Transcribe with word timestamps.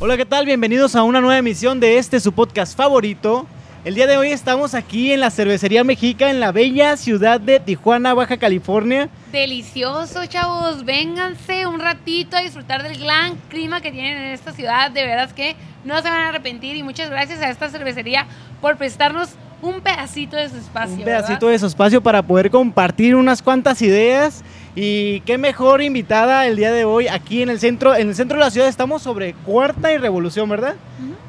Hola, 0.00 0.16
¿qué 0.16 0.24
tal? 0.24 0.46
Bienvenidos 0.46 0.94
a 0.94 1.02
una 1.02 1.20
nueva 1.20 1.38
emisión 1.38 1.80
de 1.80 1.98
este 1.98 2.20
su 2.20 2.30
podcast 2.30 2.76
favorito. 2.76 3.48
El 3.84 3.96
día 3.96 4.06
de 4.06 4.16
hoy 4.16 4.28
estamos 4.28 4.74
aquí 4.74 5.12
en 5.12 5.18
la 5.18 5.28
Cervecería 5.28 5.82
Mexica 5.82 6.30
en 6.30 6.38
la 6.38 6.52
bella 6.52 6.96
ciudad 6.96 7.40
de 7.40 7.58
Tijuana, 7.58 8.14
Baja 8.14 8.36
California. 8.36 9.08
Delicioso, 9.32 10.24
chavos. 10.26 10.84
Vénganse 10.84 11.66
un 11.66 11.80
ratito 11.80 12.36
a 12.36 12.42
disfrutar 12.42 12.84
del 12.84 12.96
gran 12.96 13.34
clima 13.48 13.80
que 13.80 13.90
tienen 13.90 14.18
en 14.18 14.32
esta 14.34 14.52
ciudad. 14.52 14.92
De 14.92 15.04
veras 15.04 15.32
que 15.32 15.56
no 15.84 15.96
se 15.96 16.08
van 16.08 16.20
a 16.20 16.28
arrepentir. 16.28 16.76
Y 16.76 16.84
muchas 16.84 17.10
gracias 17.10 17.40
a 17.40 17.50
esta 17.50 17.68
cervecería 17.68 18.24
por 18.60 18.76
prestarnos 18.76 19.30
un 19.62 19.80
pedacito 19.80 20.36
de 20.36 20.48
su 20.48 20.58
espacio. 20.58 20.94
Un 20.94 21.02
pedacito 21.02 21.48
de 21.48 21.58
su 21.58 21.66
espacio 21.66 22.00
para 22.00 22.22
poder 22.22 22.52
compartir 22.52 23.16
unas 23.16 23.42
cuantas 23.42 23.82
ideas. 23.82 24.44
Y 24.74 25.20
qué 25.20 25.38
mejor 25.38 25.82
invitada 25.82 26.46
el 26.46 26.56
día 26.56 26.72
de 26.72 26.84
hoy 26.84 27.08
aquí 27.08 27.42
en 27.42 27.48
el 27.48 27.58
centro, 27.58 27.96
en 27.96 28.08
el 28.08 28.14
centro 28.14 28.38
de 28.38 28.44
la 28.44 28.50
ciudad 28.50 28.68
estamos 28.68 29.02
sobre 29.02 29.34
Cuarta 29.34 29.92
y 29.92 29.98
Revolución, 29.98 30.48
¿verdad? 30.48 30.76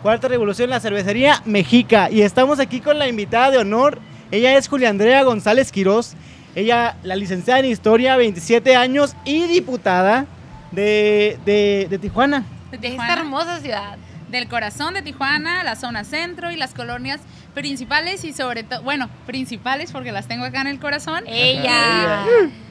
Cuarta 0.03 0.27
Revolución, 0.27 0.69
la 0.69 0.79
cervecería 0.79 1.41
Mexica. 1.45 2.09
Y 2.11 2.21
estamos 2.21 2.59
aquí 2.59 2.79
con 2.79 2.99
la 2.99 3.07
invitada 3.07 3.51
de 3.51 3.57
honor. 3.57 3.99
Ella 4.31 4.57
es 4.57 4.67
Julia 4.67 4.89
Andrea 4.89 5.23
González 5.23 5.71
Quirós. 5.71 6.15
Ella, 6.55 6.97
la 7.03 7.15
licenciada 7.15 7.59
en 7.59 7.65
Historia, 7.65 8.17
27 8.17 8.75
años 8.75 9.15
y 9.25 9.45
diputada 9.47 10.25
de, 10.71 11.37
de, 11.45 11.87
de 11.89 11.97
Tijuana. 11.97 12.43
De 12.71 12.87
esta 12.87 13.13
hermosa 13.13 13.59
ciudad. 13.59 13.97
Del 14.29 14.47
corazón 14.47 14.93
de 14.93 15.01
Tijuana, 15.01 15.63
la 15.63 15.75
zona 15.75 16.03
centro 16.03 16.51
y 16.51 16.55
las 16.55 16.73
colonias 16.73 17.19
principales 17.53 18.23
y 18.23 18.33
sobre 18.33 18.63
todo, 18.63 18.81
bueno, 18.83 19.09
principales 19.25 19.91
porque 19.91 20.11
las 20.11 20.27
tengo 20.27 20.45
acá 20.45 20.61
en 20.61 20.67
el 20.67 20.79
corazón. 20.79 21.23
Ella. 21.27 22.25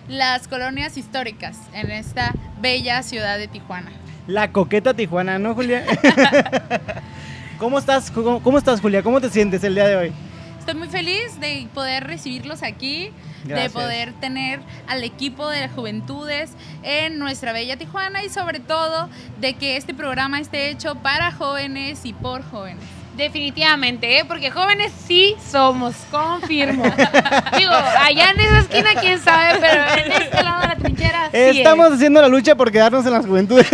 Las 0.08 0.48
colonias 0.48 0.96
históricas 0.96 1.58
en 1.74 1.90
esta 1.90 2.32
bella 2.60 3.02
ciudad 3.02 3.38
de 3.38 3.48
Tijuana. 3.48 3.92
La 4.26 4.52
coqueta 4.52 4.94
Tijuana, 4.94 5.38
¿no, 5.38 5.54
Julia? 5.54 5.84
¿Cómo 7.58 7.78
estás, 7.78 8.10
cómo, 8.10 8.42
cómo, 8.42 8.58
estás, 8.58 8.80
Julia? 8.80 9.02
¿Cómo 9.02 9.20
te 9.20 9.30
sientes 9.30 9.64
el 9.64 9.74
día 9.74 9.86
de 9.86 9.96
hoy? 9.96 10.12
Estoy 10.58 10.74
muy 10.74 10.88
feliz 10.88 11.40
de 11.40 11.66
poder 11.74 12.04
recibirlos 12.04 12.62
aquí, 12.62 13.10
Gracias. 13.44 13.72
de 13.72 13.80
poder 13.80 14.12
tener 14.20 14.60
al 14.86 15.02
equipo 15.02 15.48
de 15.48 15.68
juventudes 15.68 16.50
en 16.82 17.18
nuestra 17.18 17.52
bella 17.52 17.76
Tijuana 17.76 18.22
y 18.22 18.28
sobre 18.28 18.60
todo 18.60 19.08
de 19.40 19.54
que 19.54 19.76
este 19.76 19.94
programa 19.94 20.40
esté 20.40 20.68
hecho 20.68 20.94
para 20.96 21.32
jóvenes 21.32 22.04
y 22.04 22.12
por 22.12 22.42
jóvenes. 22.42 22.84
Definitivamente, 23.18 24.20
¿eh? 24.20 24.24
porque 24.24 24.52
jóvenes 24.52 24.92
sí 25.08 25.34
somos, 25.50 25.96
confirmo. 26.08 26.84
Digo, 27.58 27.72
allá 27.72 28.30
en 28.30 28.38
esa 28.38 28.58
esquina, 28.60 28.90
quién 29.00 29.18
sabe, 29.18 29.58
pero 29.60 29.82
en 30.04 30.22
este 30.22 30.40
lado 30.40 30.60
de 30.60 30.68
la 30.68 30.76
trinchera 30.76 31.28
sí. 31.32 31.58
Estamos 31.58 31.88
es. 31.88 31.94
haciendo 31.94 32.22
la 32.22 32.28
lucha 32.28 32.54
por 32.54 32.70
quedarnos 32.70 33.04
en 33.06 33.12
las 33.12 33.26
juventudes. 33.26 33.66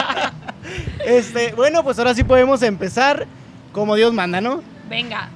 este, 1.06 1.52
bueno, 1.52 1.84
pues 1.84 1.98
ahora 1.98 2.14
sí 2.14 2.24
podemos 2.24 2.62
empezar 2.62 3.26
como 3.70 3.94
Dios 3.96 4.14
manda, 4.14 4.40
¿no? 4.40 4.62
Venga. 4.88 5.28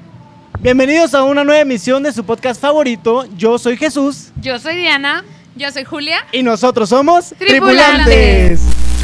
Bienvenidos 0.60 1.12
a 1.12 1.22
una 1.22 1.44
nueva 1.44 1.60
emisión 1.60 2.02
de 2.02 2.14
su 2.14 2.24
podcast 2.24 2.62
favorito. 2.62 3.26
Yo 3.36 3.58
soy 3.58 3.76
Jesús. 3.76 4.30
Yo 4.40 4.58
soy 4.58 4.76
Diana. 4.76 5.22
Yo 5.54 5.70
soy 5.70 5.84
Julia. 5.84 6.24
Y 6.32 6.42
nosotros 6.42 6.88
somos 6.88 7.34
Tripulantes. 7.36 8.62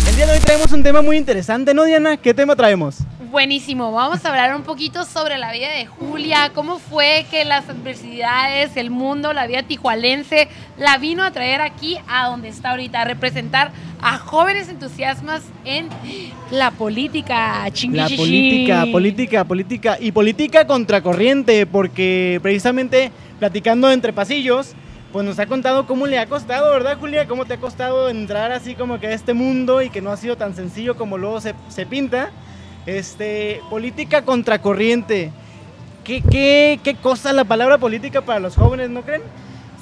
El 0.08 0.16
día 0.16 0.26
de 0.26 0.32
hoy 0.32 0.40
traemos 0.40 0.72
un 0.72 0.82
tema 0.82 1.02
muy 1.02 1.18
interesante, 1.18 1.74
¿no, 1.74 1.84
Diana? 1.84 2.16
¿Qué 2.16 2.32
tema 2.32 2.56
traemos? 2.56 3.00
Buenísimo, 3.30 3.92
vamos 3.92 4.24
a 4.24 4.30
hablar 4.30 4.56
un 4.56 4.62
poquito 4.62 5.04
sobre 5.04 5.36
la 5.36 5.52
vida 5.52 5.68
de 5.68 5.84
Julia, 5.84 6.50
cómo 6.54 6.78
fue 6.78 7.26
que 7.30 7.44
las 7.44 7.68
adversidades, 7.68 8.74
el 8.78 8.88
mundo, 8.88 9.34
la 9.34 9.46
vida 9.46 9.62
tijualense 9.64 10.48
la 10.78 10.96
vino 10.96 11.22
a 11.22 11.30
traer 11.30 11.60
aquí 11.60 11.98
a 12.08 12.28
donde 12.28 12.48
está 12.48 12.70
ahorita, 12.70 13.02
a 13.02 13.04
representar 13.04 13.70
a 14.00 14.16
jóvenes 14.16 14.70
entusiasmas 14.70 15.42
en 15.66 15.90
la 16.50 16.70
política. 16.70 17.64
La 17.92 18.08
política, 18.08 18.86
política, 18.90 19.44
política 19.44 19.98
y 20.00 20.10
política 20.10 20.66
contracorriente, 20.66 21.66
porque 21.66 22.40
precisamente 22.42 23.12
platicando 23.38 23.90
entre 23.92 24.14
pasillos, 24.14 24.72
pues 25.12 25.26
nos 25.26 25.38
ha 25.38 25.44
contado 25.44 25.86
cómo 25.86 26.06
le 26.06 26.18
ha 26.18 26.24
costado, 26.26 26.72
¿verdad, 26.72 26.96
Julia? 26.98 27.28
Cómo 27.28 27.44
te 27.44 27.54
ha 27.54 27.58
costado 27.58 28.08
entrar 28.08 28.52
así 28.52 28.74
como 28.74 28.98
que 28.98 29.08
a 29.08 29.12
este 29.12 29.34
mundo 29.34 29.82
y 29.82 29.90
que 29.90 30.00
no 30.00 30.10
ha 30.12 30.16
sido 30.16 30.36
tan 30.36 30.56
sencillo 30.56 30.96
como 30.96 31.18
luego 31.18 31.42
se, 31.42 31.54
se 31.68 31.84
pinta. 31.84 32.30
Este, 32.86 33.60
política 33.68 34.22
contracorriente. 34.22 35.30
¿Qué, 36.04 36.22
qué, 36.22 36.80
¿Qué 36.82 36.94
cosa 36.94 37.32
la 37.32 37.44
palabra 37.44 37.78
política 37.78 38.22
para 38.22 38.40
los 38.40 38.56
jóvenes, 38.56 38.88
no 38.90 39.02
creen? 39.02 39.22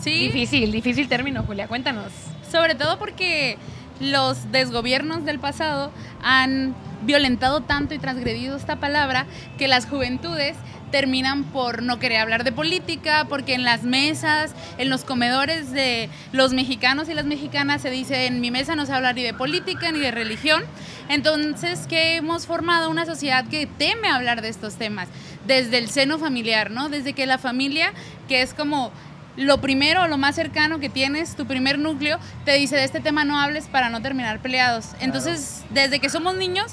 Sí. 0.00 0.26
Difícil, 0.26 0.72
difícil 0.72 1.08
término, 1.08 1.44
Julia, 1.44 1.68
cuéntanos. 1.68 2.12
Sobre 2.50 2.74
todo 2.74 2.98
porque 2.98 3.58
los 4.00 4.50
desgobiernos 4.52 5.24
del 5.24 5.38
pasado 5.38 5.90
han 6.22 6.74
violentado 7.02 7.60
tanto 7.60 7.94
y 7.94 7.98
transgredido 7.98 8.56
esta 8.56 8.76
palabra 8.76 9.26
que 9.58 9.68
las 9.68 9.86
juventudes 9.86 10.56
terminan 10.90 11.44
por 11.44 11.82
no 11.82 11.98
querer 11.98 12.20
hablar 12.20 12.44
de 12.44 12.52
política, 12.52 13.26
porque 13.28 13.54
en 13.54 13.64
las 13.64 13.82
mesas, 13.82 14.54
en 14.78 14.88
los 14.90 15.04
comedores 15.04 15.72
de 15.72 16.08
los 16.32 16.52
mexicanos 16.52 17.08
y 17.08 17.14
las 17.14 17.26
mexicanas 17.26 17.82
se 17.82 17.90
dice, 17.90 18.26
en 18.26 18.40
mi 18.40 18.50
mesa 18.50 18.76
no 18.76 18.86
se 18.86 18.92
habla 18.92 19.12
ni 19.12 19.22
de 19.22 19.34
política 19.34 19.90
ni 19.92 19.98
de 19.98 20.10
religión. 20.10 20.62
Entonces, 21.08 21.86
que 21.86 22.16
hemos 22.16 22.46
formado 22.46 22.90
una 22.90 23.06
sociedad 23.06 23.44
que 23.46 23.66
teme 23.66 24.08
hablar 24.08 24.42
de 24.42 24.48
estos 24.48 24.74
temas, 24.76 25.08
desde 25.46 25.78
el 25.78 25.88
seno 25.88 26.18
familiar, 26.18 26.70
¿no? 26.70 26.88
Desde 26.88 27.12
que 27.12 27.26
la 27.26 27.38
familia, 27.38 27.92
que 28.28 28.42
es 28.42 28.54
como 28.54 28.92
lo 29.36 29.60
primero, 29.60 30.08
lo 30.08 30.16
más 30.16 30.34
cercano 30.34 30.80
que 30.80 30.88
tienes, 30.88 31.36
tu 31.36 31.46
primer 31.46 31.78
núcleo, 31.78 32.18
te 32.44 32.54
dice 32.54 32.76
de 32.76 32.84
este 32.84 33.00
tema 33.00 33.24
no 33.24 33.38
hables 33.38 33.66
para 33.66 33.90
no 33.90 34.00
terminar 34.00 34.40
peleados. 34.40 34.90
Entonces, 35.00 35.64
desde 35.70 36.00
que 36.00 36.08
somos 36.08 36.36
niños, 36.36 36.72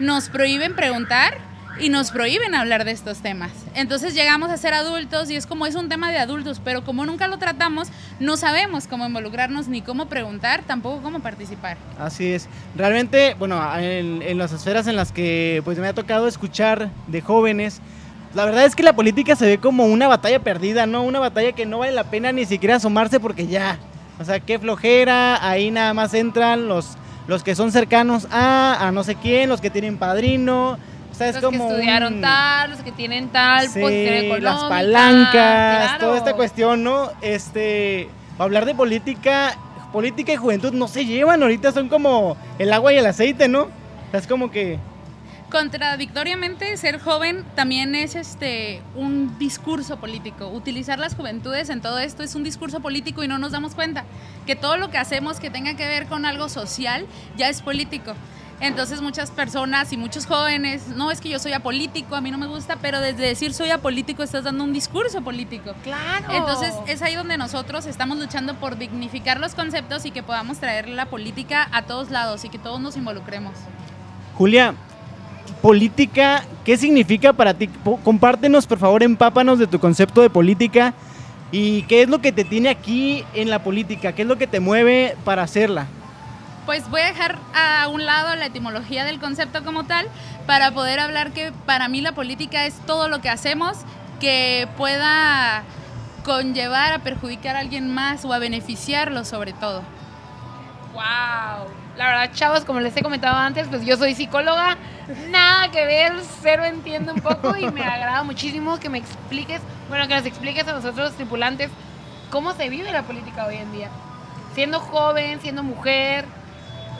nos 0.00 0.28
prohíben 0.28 0.74
preguntar 0.74 1.51
y 1.80 1.88
nos 1.88 2.10
prohíben 2.10 2.54
hablar 2.54 2.84
de 2.84 2.92
estos 2.92 3.18
temas. 3.18 3.50
Entonces 3.74 4.14
llegamos 4.14 4.50
a 4.50 4.56
ser 4.56 4.74
adultos 4.74 5.30
y 5.30 5.36
es 5.36 5.46
como 5.46 5.66
es 5.66 5.74
un 5.74 5.88
tema 5.88 6.10
de 6.10 6.18
adultos, 6.18 6.60
pero 6.64 6.84
como 6.84 7.06
nunca 7.06 7.28
lo 7.28 7.38
tratamos, 7.38 7.88
no 8.20 8.36
sabemos 8.36 8.86
cómo 8.86 9.06
involucrarnos 9.06 9.68
ni 9.68 9.82
cómo 9.82 10.06
preguntar, 10.06 10.62
tampoco 10.66 11.02
cómo 11.02 11.20
participar. 11.20 11.76
Así 11.98 12.32
es. 12.32 12.48
Realmente, 12.76 13.34
bueno, 13.38 13.60
en, 13.78 14.22
en 14.22 14.38
las 14.38 14.52
esferas 14.52 14.86
en 14.86 14.96
las 14.96 15.12
que 15.12 15.62
pues 15.64 15.78
me 15.78 15.88
ha 15.88 15.94
tocado 15.94 16.28
escuchar 16.28 16.90
de 17.06 17.20
jóvenes, 17.20 17.80
la 18.34 18.44
verdad 18.46 18.64
es 18.64 18.74
que 18.74 18.82
la 18.82 18.94
política 18.94 19.36
se 19.36 19.46
ve 19.46 19.58
como 19.58 19.84
una 19.84 20.08
batalla 20.08 20.38
perdida, 20.38 20.86
¿no? 20.86 21.02
Una 21.02 21.18
batalla 21.18 21.52
que 21.52 21.66
no 21.66 21.78
vale 21.78 21.92
la 21.92 22.04
pena 22.04 22.32
ni 22.32 22.46
siquiera 22.46 22.76
asomarse 22.76 23.20
porque 23.20 23.46
ya. 23.46 23.78
O 24.18 24.24
sea, 24.24 24.40
qué 24.40 24.58
flojera, 24.58 25.46
ahí 25.46 25.70
nada 25.70 25.92
más 25.94 26.14
entran 26.14 26.68
los, 26.68 26.96
los 27.26 27.42
que 27.42 27.54
son 27.54 27.72
cercanos 27.72 28.26
a, 28.30 28.86
a 28.86 28.92
no 28.92 29.04
sé 29.04 29.16
quién, 29.16 29.48
los 29.48 29.60
que 29.60 29.70
tienen 29.70 29.98
padrino. 29.98 30.78
O 31.12 31.14
sea, 31.14 31.28
es 31.28 31.34
los 31.36 31.44
como 31.44 31.68
que 31.68 31.74
estudiaron 31.74 32.14
un- 32.14 32.20
tal, 32.22 32.70
los 32.70 32.80
que 32.80 32.90
tienen 32.92 33.28
tal 33.28 33.68
Sí, 33.68 33.80
posición 33.80 34.14
económica. 34.14 34.40
las 34.50 34.64
palancas, 34.64 35.34
claro. 35.34 36.06
toda 36.06 36.18
esta 36.18 36.32
cuestión, 36.34 36.82
¿no? 36.82 37.10
Este, 37.20 38.08
hablar 38.38 38.64
de 38.64 38.74
política, 38.74 39.56
política 39.92 40.32
y 40.32 40.36
juventud 40.36 40.72
no 40.72 40.88
se 40.88 41.04
llevan, 41.04 41.42
ahorita 41.42 41.70
son 41.72 41.88
como 41.88 42.36
el 42.58 42.72
agua 42.72 42.92
y 42.92 42.96
el 42.96 43.06
aceite, 43.06 43.46
¿no? 43.46 43.62
O 43.64 44.10
sea, 44.10 44.20
es 44.20 44.26
como 44.26 44.50
que 44.50 44.78
Contradictoriamente, 45.50 46.76
ser 46.78 46.98
joven 46.98 47.44
también 47.54 47.94
es 47.94 48.14
este 48.14 48.80
un 48.96 49.38
discurso 49.38 49.98
político. 49.98 50.48
Utilizar 50.48 50.98
las 50.98 51.14
juventudes 51.14 51.68
en 51.68 51.80
todo 51.82 51.98
esto 51.98 52.22
es 52.22 52.34
un 52.34 52.42
discurso 52.42 52.80
político 52.80 53.22
y 53.22 53.28
no 53.28 53.38
nos 53.38 53.52
damos 53.52 53.74
cuenta 53.74 54.04
que 54.46 54.56
todo 54.56 54.76
lo 54.78 54.90
que 54.90 54.96
hacemos 54.98 55.40
que 55.40 55.50
tenga 55.50 55.74
que 55.74 55.86
ver 55.86 56.06
con 56.06 56.24
algo 56.24 56.48
social 56.48 57.04
ya 57.36 57.48
es 57.50 57.60
político. 57.60 58.14
Entonces 58.62 59.02
muchas 59.02 59.32
personas 59.32 59.92
y 59.92 59.96
muchos 59.96 60.24
jóvenes, 60.24 60.86
no 60.94 61.10
es 61.10 61.20
que 61.20 61.28
yo 61.28 61.40
soy 61.40 61.52
apolítico, 61.52 62.14
a 62.14 62.20
mí 62.20 62.30
no 62.30 62.38
me 62.38 62.46
gusta, 62.46 62.76
pero 62.80 63.00
desde 63.00 63.26
decir 63.26 63.52
soy 63.54 63.70
apolítico 63.70 64.22
estás 64.22 64.44
dando 64.44 64.62
un 64.62 64.72
discurso 64.72 65.20
político. 65.20 65.72
Claro. 65.82 66.26
Entonces 66.30 66.72
es 66.86 67.02
ahí 67.02 67.16
donde 67.16 67.36
nosotros 67.36 67.86
estamos 67.86 68.18
luchando 68.18 68.54
por 68.54 68.78
dignificar 68.78 69.40
los 69.40 69.56
conceptos 69.56 70.06
y 70.06 70.12
que 70.12 70.22
podamos 70.22 70.58
traer 70.58 70.88
la 70.88 71.06
política 71.06 71.68
a 71.72 71.82
todos 71.82 72.12
lados 72.12 72.44
y 72.44 72.50
que 72.50 72.58
todos 72.58 72.80
nos 72.80 72.96
involucremos. 72.96 73.52
Julia, 74.38 74.74
política, 75.60 76.44
¿qué 76.64 76.76
significa 76.76 77.32
para 77.32 77.54
ti? 77.54 77.68
Compártenos, 78.04 78.68
por 78.68 78.78
favor, 78.78 79.02
empápanos 79.02 79.58
de 79.58 79.66
tu 79.66 79.80
concepto 79.80 80.22
de 80.22 80.30
política 80.30 80.94
y 81.50 81.82
qué 81.82 82.02
es 82.02 82.08
lo 82.08 82.20
que 82.20 82.30
te 82.30 82.44
tiene 82.44 82.68
aquí 82.68 83.24
en 83.34 83.50
la 83.50 83.64
política, 83.64 84.12
qué 84.12 84.22
es 84.22 84.28
lo 84.28 84.38
que 84.38 84.46
te 84.46 84.60
mueve 84.60 85.16
para 85.24 85.42
hacerla. 85.42 85.88
Pues 86.66 86.88
voy 86.90 87.00
a 87.00 87.06
dejar 87.06 87.38
a 87.54 87.88
un 87.88 88.06
lado 88.06 88.36
la 88.36 88.46
etimología 88.46 89.04
del 89.04 89.18
concepto 89.18 89.64
como 89.64 89.84
tal 89.84 90.06
para 90.46 90.70
poder 90.70 91.00
hablar 91.00 91.32
que 91.32 91.52
para 91.66 91.88
mí 91.88 92.00
la 92.00 92.12
política 92.12 92.66
es 92.66 92.74
todo 92.86 93.08
lo 93.08 93.20
que 93.20 93.30
hacemos 93.30 93.78
que 94.20 94.68
pueda 94.76 95.64
conllevar 96.24 96.92
a 96.92 96.98
perjudicar 97.00 97.56
a 97.56 97.60
alguien 97.60 97.92
más 97.92 98.24
o 98.24 98.32
a 98.32 98.38
beneficiarlo 98.38 99.24
sobre 99.24 99.52
todo. 99.52 99.82
Wow. 100.92 101.68
La 101.96 102.06
verdad, 102.06 102.30
chavos, 102.32 102.64
como 102.64 102.80
les 102.80 102.96
he 102.96 103.02
comentado 103.02 103.36
antes, 103.36 103.66
pues 103.66 103.84
yo 103.84 103.96
soy 103.96 104.14
psicóloga. 104.14 104.76
Nada 105.30 105.70
que 105.72 105.84
ver, 105.84 106.12
cero 106.40 106.64
entiendo 106.64 107.12
un 107.12 107.20
poco 107.20 107.56
y 107.56 107.70
me 107.70 107.82
agrada 107.82 108.22
muchísimo 108.22 108.78
que 108.78 108.88
me 108.88 108.98
expliques, 108.98 109.60
bueno, 109.88 110.06
que 110.06 110.14
nos 110.14 110.24
expliques 110.24 110.66
a 110.68 110.72
nosotros 110.72 111.12
tripulantes 111.14 111.70
cómo 112.30 112.52
se 112.52 112.68
vive 112.68 112.92
la 112.92 113.02
política 113.02 113.46
hoy 113.46 113.56
en 113.56 113.72
día. 113.72 113.88
Siendo 114.54 114.80
joven, 114.80 115.40
siendo 115.40 115.62
mujer, 115.62 116.24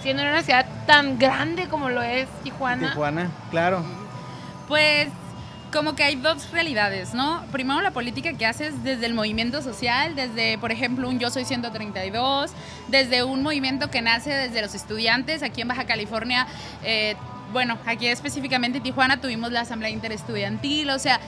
siendo 0.03 0.23
en 0.23 0.29
una 0.29 0.43
ciudad 0.43 0.67
tan 0.87 1.19
grande 1.19 1.69
como 1.69 1.89
lo 1.89 2.03
es 2.03 2.29
Tijuana? 2.43 2.91
Tijuana, 2.91 3.31
claro. 3.51 3.85
Pues 4.69 5.09
como 5.73 5.95
que 5.95 6.03
hay 6.03 6.17
dos 6.17 6.51
realidades, 6.51 7.15
¿no? 7.15 7.43
Primero 7.51 7.81
la 7.81 7.93
política 7.93 8.35
que 8.35 8.45
haces 8.45 8.85
desde 8.85 9.07
el 9.07 9.15
movimiento 9.15 9.63
social, 9.63 10.15
desde, 10.15 10.59
por 10.59 10.71
ejemplo, 10.71 11.09
un 11.09 11.19
Yo 11.19 11.31
Soy 11.31 11.45
132, 11.45 12.51
desde 12.89 13.25
un 13.25 13.43
movimiento 13.43 13.91
que 13.91 14.03
nace 14.03 14.31
desde 14.31 14.61
los 14.61 14.75
estudiantes 14.75 15.43
aquí 15.43 15.63
en 15.63 15.69
Baja 15.69 15.85
California. 15.85 16.47
Eh, 16.85 17.17
bueno, 17.53 17.79
aquí 17.87 18.07
específicamente 18.07 18.79
en 18.79 18.85
Tijuana 18.85 19.21
tuvimos 19.21 19.53
la 19.53 19.61
Asamblea 19.61 19.91
Interestudiantil, 19.91 20.91
o 20.91 20.99
sea, 20.99 21.21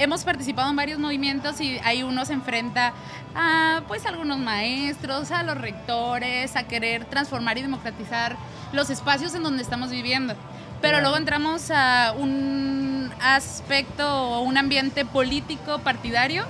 hemos 0.00 0.24
participado 0.24 0.70
en 0.70 0.76
varios 0.76 0.98
movimientos 0.98 1.60
y 1.60 1.78
ahí 1.84 2.02
uno 2.02 2.24
se 2.24 2.32
enfrenta 2.32 2.94
a 3.34 3.82
pues 3.86 4.06
algunos 4.06 4.38
maestros, 4.38 5.30
a 5.30 5.42
los 5.42 5.58
rectores, 5.58 6.56
a 6.56 6.64
querer 6.64 7.04
transformar 7.04 7.58
y 7.58 7.62
democratizar 7.62 8.36
los 8.72 8.88
espacios 8.88 9.34
en 9.34 9.42
donde 9.42 9.62
estamos 9.62 9.90
viviendo. 9.90 10.34
Pero 10.80 11.00
luego 11.00 11.18
entramos 11.18 11.70
a 11.70 12.14
un 12.16 13.12
aspecto 13.20 14.08
o 14.08 14.40
un 14.40 14.56
ambiente 14.56 15.04
político 15.04 15.78
partidario 15.80 16.46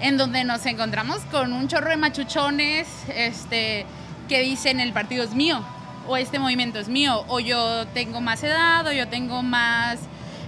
en 0.00 0.16
donde 0.16 0.42
nos 0.42 0.66
encontramos 0.66 1.20
con 1.30 1.52
un 1.52 1.68
chorro 1.68 1.90
de 1.90 1.96
machuchones 1.96 2.88
este, 3.14 3.86
que 4.28 4.40
dicen 4.40 4.80
el 4.80 4.92
partido 4.92 5.22
es 5.22 5.34
mío 5.34 5.64
o 6.08 6.16
este 6.16 6.40
movimiento 6.40 6.80
es 6.80 6.88
mío 6.88 7.24
o 7.28 7.38
yo 7.38 7.86
tengo 7.88 8.20
más 8.20 8.42
edad 8.42 8.84
o 8.84 8.90
yo 8.90 9.06
tengo 9.06 9.44
más 9.44 10.00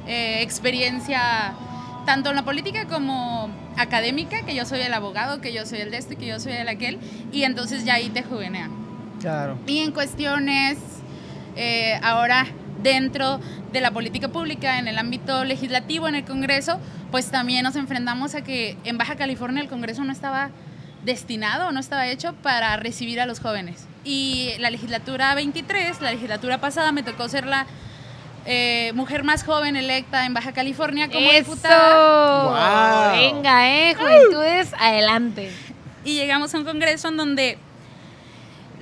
eh, 0.08 0.42
experiencia 0.42 1.54
tanto 2.04 2.30
en 2.30 2.36
la 2.36 2.44
política 2.44 2.86
como 2.86 3.50
académica, 3.76 4.44
que 4.44 4.54
yo 4.54 4.64
soy 4.64 4.80
el 4.80 4.92
abogado, 4.94 5.40
que 5.40 5.52
yo 5.52 5.66
soy 5.66 5.80
el 5.80 5.90
de 5.90 5.98
este, 5.98 6.16
que 6.16 6.26
yo 6.26 6.40
soy 6.40 6.52
el 6.52 6.68
aquel, 6.68 6.98
y 7.32 7.44
entonces 7.44 7.84
ya 7.84 7.94
ahí 7.94 8.08
te 8.10 8.22
juvenean. 8.22 8.70
Claro. 9.20 9.58
Y 9.66 9.78
en 9.78 9.92
cuestiones 9.92 10.78
eh, 11.56 11.98
ahora 12.02 12.46
dentro 12.82 13.40
de 13.72 13.80
la 13.80 13.90
política 13.90 14.28
pública, 14.28 14.78
en 14.78 14.88
el 14.88 14.98
ámbito 14.98 15.44
legislativo, 15.44 16.08
en 16.08 16.14
el 16.16 16.24
Congreso, 16.24 16.78
pues 17.10 17.30
también 17.30 17.62
nos 17.62 17.76
enfrentamos 17.76 18.34
a 18.34 18.42
que 18.42 18.76
en 18.84 18.98
Baja 18.98 19.16
California 19.16 19.62
el 19.62 19.68
Congreso 19.68 20.04
no 20.04 20.12
estaba 20.12 20.50
destinado, 21.04 21.70
no 21.72 21.80
estaba 21.80 22.06
hecho 22.06 22.34
para 22.42 22.76
recibir 22.76 23.20
a 23.20 23.26
los 23.26 23.40
jóvenes. 23.40 23.86
Y 24.04 24.52
la 24.58 24.70
legislatura 24.70 25.34
23, 25.34 26.00
la 26.00 26.10
legislatura 26.10 26.58
pasada, 26.58 26.92
me 26.92 27.02
tocó 27.02 27.28
ser 27.28 27.46
la 27.46 27.66
eh, 28.46 28.92
mujer 28.94 29.24
más 29.24 29.44
joven 29.44 29.76
electa 29.76 30.26
en 30.26 30.34
Baja 30.34 30.52
California 30.52 31.08
como 31.08 31.30
¡Eso! 31.30 31.54
diputada. 31.54 33.12
Wow. 33.12 33.16
Venga, 33.16 33.68
eh, 33.70 33.94
juventudes, 33.94 34.72
adelante. 34.78 35.50
Y 36.04 36.14
llegamos 36.14 36.54
a 36.54 36.58
un 36.58 36.64
congreso 36.64 37.08
en 37.08 37.16
donde 37.16 37.58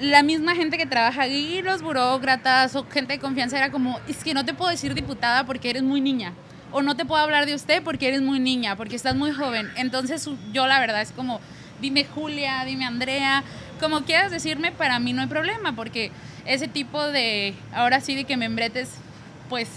la 0.00 0.22
misma 0.22 0.54
gente 0.56 0.78
que 0.78 0.86
trabaja 0.86 1.22
ahí, 1.22 1.62
los 1.62 1.82
burócratas 1.82 2.74
o 2.74 2.84
gente 2.88 3.14
de 3.14 3.18
confianza 3.20 3.56
era 3.56 3.70
como, 3.70 4.00
es 4.08 4.24
que 4.24 4.34
no 4.34 4.44
te 4.44 4.54
puedo 4.54 4.70
decir 4.70 4.94
diputada 4.94 5.44
porque 5.44 5.70
eres 5.70 5.82
muy 5.82 6.00
niña. 6.00 6.32
O 6.72 6.82
no 6.82 6.96
te 6.96 7.04
puedo 7.04 7.22
hablar 7.22 7.46
de 7.46 7.54
usted 7.54 7.82
porque 7.82 8.08
eres 8.08 8.22
muy 8.22 8.40
niña, 8.40 8.76
porque 8.76 8.96
estás 8.96 9.14
muy 9.14 9.30
joven. 9.32 9.70
Entonces 9.76 10.28
yo 10.52 10.66
la 10.66 10.80
verdad 10.80 11.02
es 11.02 11.12
como, 11.12 11.40
dime 11.80 12.04
Julia, 12.04 12.64
dime 12.64 12.84
Andrea, 12.86 13.44
como 13.78 14.02
quieras 14.02 14.30
decirme, 14.30 14.72
para 14.72 14.98
mí 14.98 15.12
no 15.12 15.22
hay 15.22 15.28
problema, 15.28 15.76
porque 15.76 16.10
ese 16.46 16.68
tipo 16.68 17.04
de, 17.04 17.54
ahora 17.74 18.00
sí 18.00 18.14
de 18.14 18.24
que 18.24 18.36
membretes, 18.36 18.90
pues, 19.52 19.68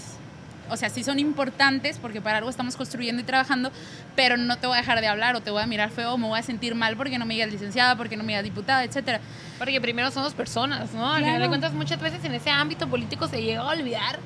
o 0.70 0.76
sea, 0.78 0.88
sí 0.88 1.04
son 1.04 1.18
importantes 1.18 1.98
porque 2.00 2.22
para 2.22 2.38
algo 2.38 2.48
estamos 2.48 2.76
construyendo 2.76 3.20
y 3.20 3.26
trabajando, 3.26 3.70
pero 4.14 4.38
no 4.38 4.56
te 4.56 4.66
voy 4.66 4.74
a 4.78 4.80
dejar 4.80 5.02
de 5.02 5.06
hablar 5.06 5.36
o 5.36 5.42
te 5.42 5.50
voy 5.50 5.62
a 5.62 5.66
mirar 5.66 5.90
feo 5.90 6.14
o 6.14 6.16
me 6.16 6.26
voy 6.26 6.38
a 6.38 6.42
sentir 6.42 6.74
mal 6.74 6.96
porque 6.96 7.18
no 7.18 7.26
me 7.26 7.34
digas 7.34 7.50
licenciada, 7.50 7.94
porque 7.94 8.16
no 8.16 8.22
me 8.24 8.32
digas 8.32 8.44
diputada, 8.44 8.84
etcétera. 8.84 9.20
Porque 9.58 9.78
primero 9.82 10.10
somos 10.10 10.32
personas, 10.32 10.94
¿no? 10.94 11.12
Al 11.12 11.22
final 11.24 11.42
de 11.42 11.48
cuentas, 11.48 11.74
muchas 11.74 12.00
veces 12.00 12.24
en 12.24 12.32
ese 12.32 12.48
ámbito 12.48 12.88
político 12.88 13.28
se 13.28 13.42
llega 13.42 13.60
a 13.60 13.66
olvidar 13.66 14.18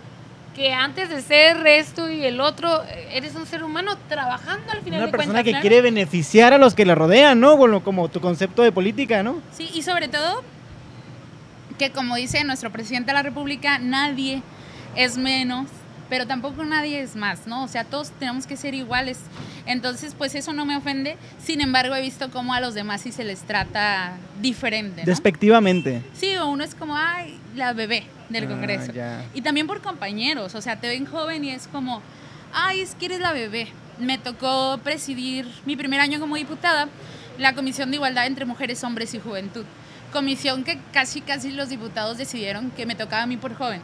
que 0.54 0.72
antes 0.72 1.08
de 1.08 1.20
ser 1.20 1.66
esto 1.66 2.08
y 2.08 2.24
el 2.24 2.40
otro, 2.40 2.84
eh, 2.84 3.08
eres 3.14 3.34
un 3.34 3.44
ser 3.44 3.64
humano 3.64 3.98
trabajando 4.08 4.70
al 4.70 4.82
final 4.82 5.00
Una 5.00 5.06
de 5.06 5.10
persona 5.10 5.32
cuentas. 5.32 5.44
que 5.46 5.50
claro. 5.50 5.62
quiere 5.62 5.82
beneficiar 5.82 6.52
a 6.52 6.58
los 6.58 6.74
que 6.74 6.86
le 6.86 6.94
rodean, 6.94 7.40
¿no? 7.40 7.56
Bueno, 7.56 7.82
como 7.82 8.08
tu 8.08 8.20
concepto 8.20 8.62
de 8.62 8.70
política, 8.70 9.24
¿no? 9.24 9.42
Sí, 9.50 9.68
y 9.74 9.82
sobre 9.82 10.06
todo 10.06 10.44
que 11.76 11.90
como 11.90 12.14
dice 12.14 12.44
nuestro 12.44 12.70
presidente 12.70 13.08
de 13.08 13.14
la 13.14 13.24
República, 13.24 13.80
nadie 13.80 14.44
es 14.96 15.16
menos, 15.16 15.66
pero 16.08 16.26
tampoco 16.26 16.64
nadie 16.64 17.00
es 17.00 17.14
más, 17.16 17.46
¿no? 17.46 17.62
O 17.64 17.68
sea, 17.68 17.84
todos 17.84 18.10
tenemos 18.18 18.46
que 18.46 18.56
ser 18.56 18.74
iguales. 18.74 19.18
Entonces, 19.66 20.14
pues 20.16 20.34
eso 20.34 20.52
no 20.52 20.64
me 20.66 20.76
ofende. 20.76 21.16
Sin 21.40 21.60
embargo, 21.60 21.94
he 21.94 22.00
visto 22.02 22.30
cómo 22.30 22.52
a 22.54 22.60
los 22.60 22.74
demás 22.74 23.02
sí 23.02 23.12
se 23.12 23.22
les 23.24 23.40
trata 23.42 24.14
diferente, 24.40 25.02
¿no? 25.02 25.06
Despectivamente. 25.06 26.02
Sí, 26.14 26.36
o 26.36 26.46
uno 26.48 26.64
es 26.64 26.74
como, 26.74 26.96
ay, 26.96 27.38
la 27.54 27.72
bebé 27.72 28.04
del 28.28 28.44
Ah, 28.44 28.48
Congreso. 28.48 28.92
Y 29.34 29.42
también 29.42 29.66
por 29.66 29.80
compañeros, 29.82 30.54
o 30.54 30.60
sea, 30.60 30.80
te 30.80 30.88
ven 30.88 31.06
joven 31.06 31.44
y 31.44 31.50
es 31.50 31.68
como, 31.68 32.02
ay, 32.52 32.80
es 32.80 32.94
que 32.96 33.06
eres 33.06 33.20
la 33.20 33.32
bebé. 33.32 33.68
Me 34.00 34.18
tocó 34.18 34.80
presidir 34.82 35.46
mi 35.66 35.76
primer 35.76 36.00
año 36.00 36.18
como 36.18 36.34
diputada 36.36 36.88
la 37.38 37.54
Comisión 37.54 37.90
de 37.90 37.96
Igualdad 37.96 38.26
entre 38.26 38.44
Mujeres, 38.46 38.82
Hombres 38.82 39.14
y 39.14 39.20
Juventud. 39.20 39.64
Comisión 40.12 40.64
que 40.64 40.78
casi, 40.92 41.20
casi 41.20 41.52
los 41.52 41.68
diputados 41.68 42.18
decidieron 42.18 42.70
que 42.72 42.84
me 42.86 42.96
tocaba 42.96 43.22
a 43.22 43.26
mí 43.26 43.36
por 43.36 43.54
joven. 43.54 43.80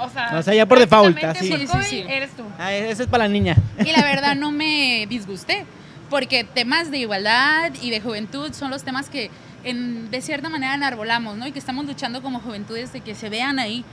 O 0.00 0.08
sea, 0.10 0.30
O 0.38 0.42
sea, 0.42 0.54
ya 0.54 0.66
por 0.66 0.78
default, 0.78 1.18
prácticamente 1.18 1.54
así. 1.64 1.66
por 1.66 1.82
Sí, 1.84 1.88
sí, 1.90 2.02
sí. 2.02 2.04
eres 2.08 2.30
tú. 2.36 2.44
Ah, 2.58 2.72
ese 2.72 3.02
es 3.04 3.08
para 3.08 3.24
la 3.24 3.28
niña. 3.30 3.56
Y 3.84 3.90
la 3.92 4.02
verdad 4.02 4.34
no 4.34 4.50
me 4.50 5.06
disgusté, 5.08 5.64
porque 6.10 6.44
temas 6.44 6.90
de 6.90 6.98
igualdad 6.98 7.72
y 7.80 7.90
de 7.90 8.00
juventud 8.00 8.52
son 8.52 8.70
los 8.70 8.82
temas 8.84 9.08
que 9.08 9.30
en- 9.64 10.10
de 10.10 10.20
cierta 10.20 10.48
manera 10.48 10.74
enarbolamos, 10.74 11.36
¿no? 11.36 11.46
Y 11.46 11.52
que 11.52 11.58
estamos 11.58 11.84
luchando 11.86 12.20
como 12.22 12.40
juventudes 12.40 12.92
de 12.92 13.00
que 13.00 13.14
se 13.14 13.28
vean 13.28 13.58
ahí. 13.58 13.84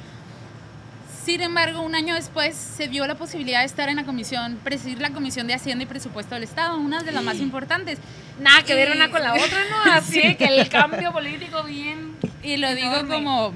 Sin 1.24 1.42
embargo, 1.42 1.82
un 1.82 1.94
año 1.96 2.16
después 2.16 2.56
se 2.56 2.88
dio 2.88 3.06
la 3.06 3.14
posibilidad 3.16 3.60
de 3.60 3.66
estar 3.66 3.88
en 3.90 3.98
la 3.98 4.04
comisión, 4.04 4.58
presidir 4.64 5.00
la 5.00 5.12
Comisión 5.12 5.46
de 5.48 5.54
Hacienda 5.54 5.84
y 5.84 5.86
Presupuesto 5.86 6.34
del 6.34 6.44
Estado, 6.44 6.78
una 6.78 7.04
de 7.04 7.12
las 7.12 7.24
más 7.24 7.38
importantes. 7.38 8.00
Nada 8.40 8.64
que 8.64 8.74
ver 8.74 8.90
Y- 8.90 8.92
una 8.94 9.12
con 9.12 9.22
la 9.22 9.34
otra, 9.34 9.60
¿no? 9.86 9.92
Así 9.94 10.36
que 10.36 10.46
el 10.46 10.70
cambio 10.70 11.12
político 11.12 11.62
bien... 11.64 12.16
Y 12.42 12.58
lo 12.58 12.74
digo 12.74 13.06
como, 13.08 13.54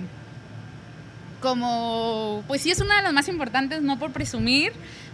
como, 1.44 2.42
pues 2.48 2.62
sí 2.62 2.72
es 2.72 2.80
una 2.80 2.96
de 2.96 3.02
las 3.02 3.12
más 3.12 3.28
importantes, 3.28 3.82
no 3.82 4.00
por 4.00 4.12
presumir, 4.12 4.72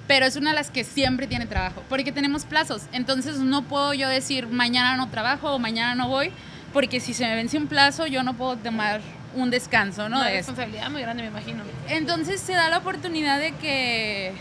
pero 0.07 0.27
es 0.27 0.35
una 0.35 0.51
de 0.51 0.55
las 0.55 0.69
que 0.69 0.83
siempre 0.83 1.25
tiene 1.25 1.47
trabajo, 1.47 1.83
porque 1.89 2.11
tenemos 2.11 2.45
plazos. 2.45 2.83
Entonces 2.93 3.39
no 3.39 3.63
puedo 3.63 3.95
yo 3.95 4.07
decir 4.07 4.47
mañana 4.47 4.95
no 4.95 5.09
trabajo 5.09 5.51
o 5.51 5.57
mañana 5.57 5.95
no 5.95 6.07
voy, 6.07 6.31
porque 6.71 6.99
si 6.99 7.15
se 7.15 7.25
me 7.25 7.35
vence 7.35 7.57
un 7.57 7.65
plazo 7.65 8.05
yo 8.05 8.21
no 8.21 8.35
puedo 8.35 8.57
tomar 8.57 9.01
un 9.35 9.49
descanso, 9.49 10.07
¿no? 10.07 10.17
Una 10.17 10.29
responsabilidad 10.29 10.91
muy 10.91 11.01
grande, 11.01 11.24
me 11.24 11.29
imagino. 11.29 11.63
Entonces 11.88 12.39
se 12.39 12.53
da 12.53 12.69
la 12.69 12.77
oportunidad 12.77 13.39
de 13.39 13.53
que 13.53 14.33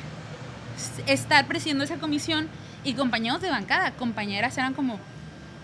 estar 1.07 1.47
presidiendo 1.47 1.85
esa 1.85 1.97
comisión 1.97 2.49
y 2.85 2.93
compañeros 2.93 3.41
de 3.41 3.49
bancada, 3.49 3.93
compañeras 3.93 4.59
eran 4.59 4.75
como, 4.75 5.01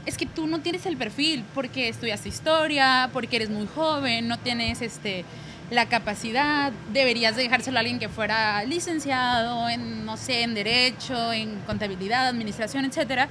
es 0.07 0.17
que 0.17 0.25
tú 0.25 0.47
no 0.47 0.61
tienes 0.61 0.87
el 0.87 0.97
perfil 0.97 1.45
porque 1.55 1.91
estudiaste 1.91 2.31
historia, 2.31 3.11
porque 3.13 3.37
eres 3.37 3.51
muy 3.51 3.67
joven, 3.67 4.27
no 4.27 4.39
tienes 4.39 4.81
este 4.81 5.27
la 5.75 5.87
capacidad, 5.87 6.73
deberías 6.93 7.37
de 7.37 7.43
dejárselo 7.43 7.79
a 7.79 7.81
alguien 7.81 7.99
que 7.99 8.09
fuera 8.09 8.65
licenciado 8.65 9.69
en, 9.69 10.07
no 10.07 10.17
sé, 10.17 10.43
en 10.43 10.55
derecho, 10.55 11.33
en 11.33 11.59
contabilidad, 11.67 12.29
administración, 12.29 12.85
etcétera. 12.85 13.29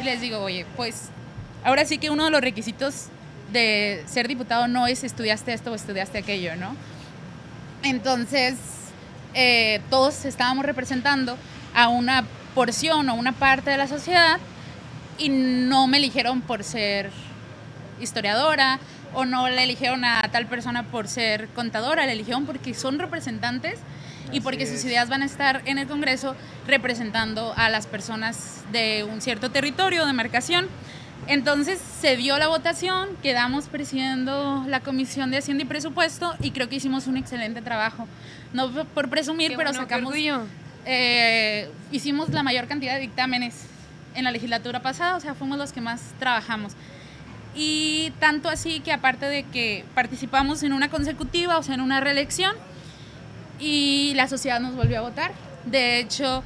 Y 0.00 0.02
les 0.02 0.20
digo, 0.20 0.38
oye, 0.38 0.66
pues 0.76 1.10
ahora 1.64 1.84
sí 1.84 1.98
que 1.98 2.10
uno 2.10 2.24
de 2.24 2.30
los 2.30 2.40
requisitos 2.40 3.06
de 3.52 4.04
ser 4.06 4.28
diputado 4.28 4.68
no 4.68 4.86
es 4.86 5.04
estudiaste 5.04 5.52
esto 5.52 5.72
o 5.72 5.74
estudiaste 5.74 6.18
aquello, 6.18 6.56
¿no? 6.56 6.74
Entonces, 7.82 8.56
eh, 9.34 9.80
todos 9.90 10.24
estábamos 10.24 10.64
representando 10.64 11.36
a 11.74 11.88
una 11.88 12.24
porción 12.54 13.08
o 13.08 13.14
una 13.14 13.32
parte 13.32 13.70
de 13.70 13.76
la 13.76 13.86
sociedad 13.86 14.38
y 15.18 15.28
no 15.28 15.86
me 15.86 15.98
eligieron 15.98 16.40
por 16.40 16.64
ser 16.64 17.10
historiadora 18.00 18.78
o 19.14 19.24
no 19.24 19.48
le 19.48 19.64
eligieron 19.64 20.04
a 20.04 20.22
tal 20.30 20.46
persona 20.46 20.84
por 20.84 21.08
ser 21.08 21.48
contadora, 21.48 22.06
le 22.06 22.12
eligieron 22.12 22.46
porque 22.46 22.74
son 22.74 22.98
representantes 22.98 23.78
y 24.32 24.40
porque 24.40 24.66
sus 24.66 24.84
ideas 24.84 25.08
van 25.08 25.22
a 25.22 25.24
estar 25.24 25.62
en 25.64 25.78
el 25.78 25.86
Congreso 25.88 26.36
representando 26.66 27.54
a 27.56 27.70
las 27.70 27.86
personas 27.86 28.62
de 28.72 29.04
un 29.04 29.20
cierto 29.22 29.50
territorio, 29.50 30.04
de 30.06 30.12
marcación. 30.12 30.66
Entonces 31.26 31.80
se 32.00 32.16
dio 32.16 32.38
la 32.38 32.46
votación, 32.48 33.08
quedamos 33.22 33.66
presidiendo 33.66 34.64
la 34.66 34.80
Comisión 34.80 35.30
de 35.30 35.38
Hacienda 35.38 35.64
y 35.64 35.66
Presupuesto 35.66 36.34
y 36.40 36.50
creo 36.52 36.68
que 36.68 36.76
hicimos 36.76 37.06
un 37.06 37.16
excelente 37.16 37.62
trabajo. 37.62 38.06
No 38.52 38.70
por- 38.70 39.08
presumir, 39.10 39.50
Qué 39.50 39.56
pero 39.56 39.70
bueno, 39.70 39.82
sacamos 39.82 40.14
eh, 40.86 41.70
hicimos 41.92 42.30
la 42.30 42.42
mayor 42.42 42.66
cantidad 42.66 42.94
de 42.94 43.00
dictámenes 43.00 43.64
en 44.14 44.24
la 44.24 44.30
legislatura 44.30 44.80
pasada, 44.80 45.16
o 45.16 45.20
sea, 45.20 45.34
fuimos 45.34 45.58
los 45.58 45.72
que 45.72 45.80
más 45.80 46.00
trabajamos. 46.18 46.72
Y 47.60 48.12
tanto 48.20 48.48
así 48.48 48.78
que 48.78 48.92
aparte 48.92 49.26
de 49.26 49.42
que 49.42 49.84
participamos 49.96 50.62
en 50.62 50.72
una 50.72 50.90
consecutiva, 50.90 51.58
o 51.58 51.62
sea, 51.64 51.74
en 51.74 51.80
una 51.80 51.98
reelección, 51.98 52.54
y 53.58 54.12
la 54.14 54.28
sociedad 54.28 54.60
nos 54.60 54.76
volvió 54.76 54.98
a 54.98 55.00
votar. 55.00 55.32
De 55.64 55.98
hecho, 55.98 56.44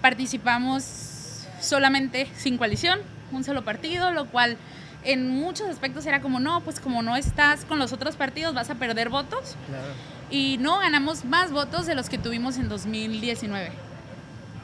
participamos 0.00 1.44
solamente 1.60 2.26
sin 2.36 2.58
coalición, 2.58 2.98
un 3.30 3.44
solo 3.44 3.62
partido, 3.62 4.10
lo 4.10 4.26
cual 4.26 4.56
en 5.04 5.30
muchos 5.30 5.68
aspectos 5.68 6.06
era 6.06 6.20
como, 6.20 6.40
no, 6.40 6.60
pues 6.62 6.80
como 6.80 7.02
no 7.02 7.14
estás 7.14 7.64
con 7.64 7.78
los 7.78 7.92
otros 7.92 8.16
partidos 8.16 8.52
vas 8.52 8.68
a 8.68 8.74
perder 8.74 9.10
votos. 9.10 9.54
Y 10.28 10.56
no 10.58 10.78
ganamos 10.78 11.24
más 11.24 11.52
votos 11.52 11.86
de 11.86 11.94
los 11.94 12.08
que 12.08 12.18
tuvimos 12.18 12.56
en 12.56 12.68
2019. 12.68 13.70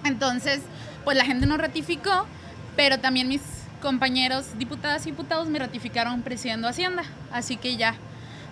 Entonces, 0.04 0.60
pues 1.04 1.16
la 1.16 1.24
gente 1.24 1.46
nos 1.46 1.58
ratificó, 1.58 2.26
pero 2.74 2.98
también 2.98 3.28
mis 3.28 3.53
compañeros 3.84 4.46
diputadas 4.58 5.06
y 5.06 5.10
diputados 5.10 5.46
me 5.48 5.58
ratificaron 5.58 6.22
presidiendo 6.22 6.66
Hacienda. 6.66 7.04
Así 7.30 7.58
que 7.58 7.76
ya 7.76 7.94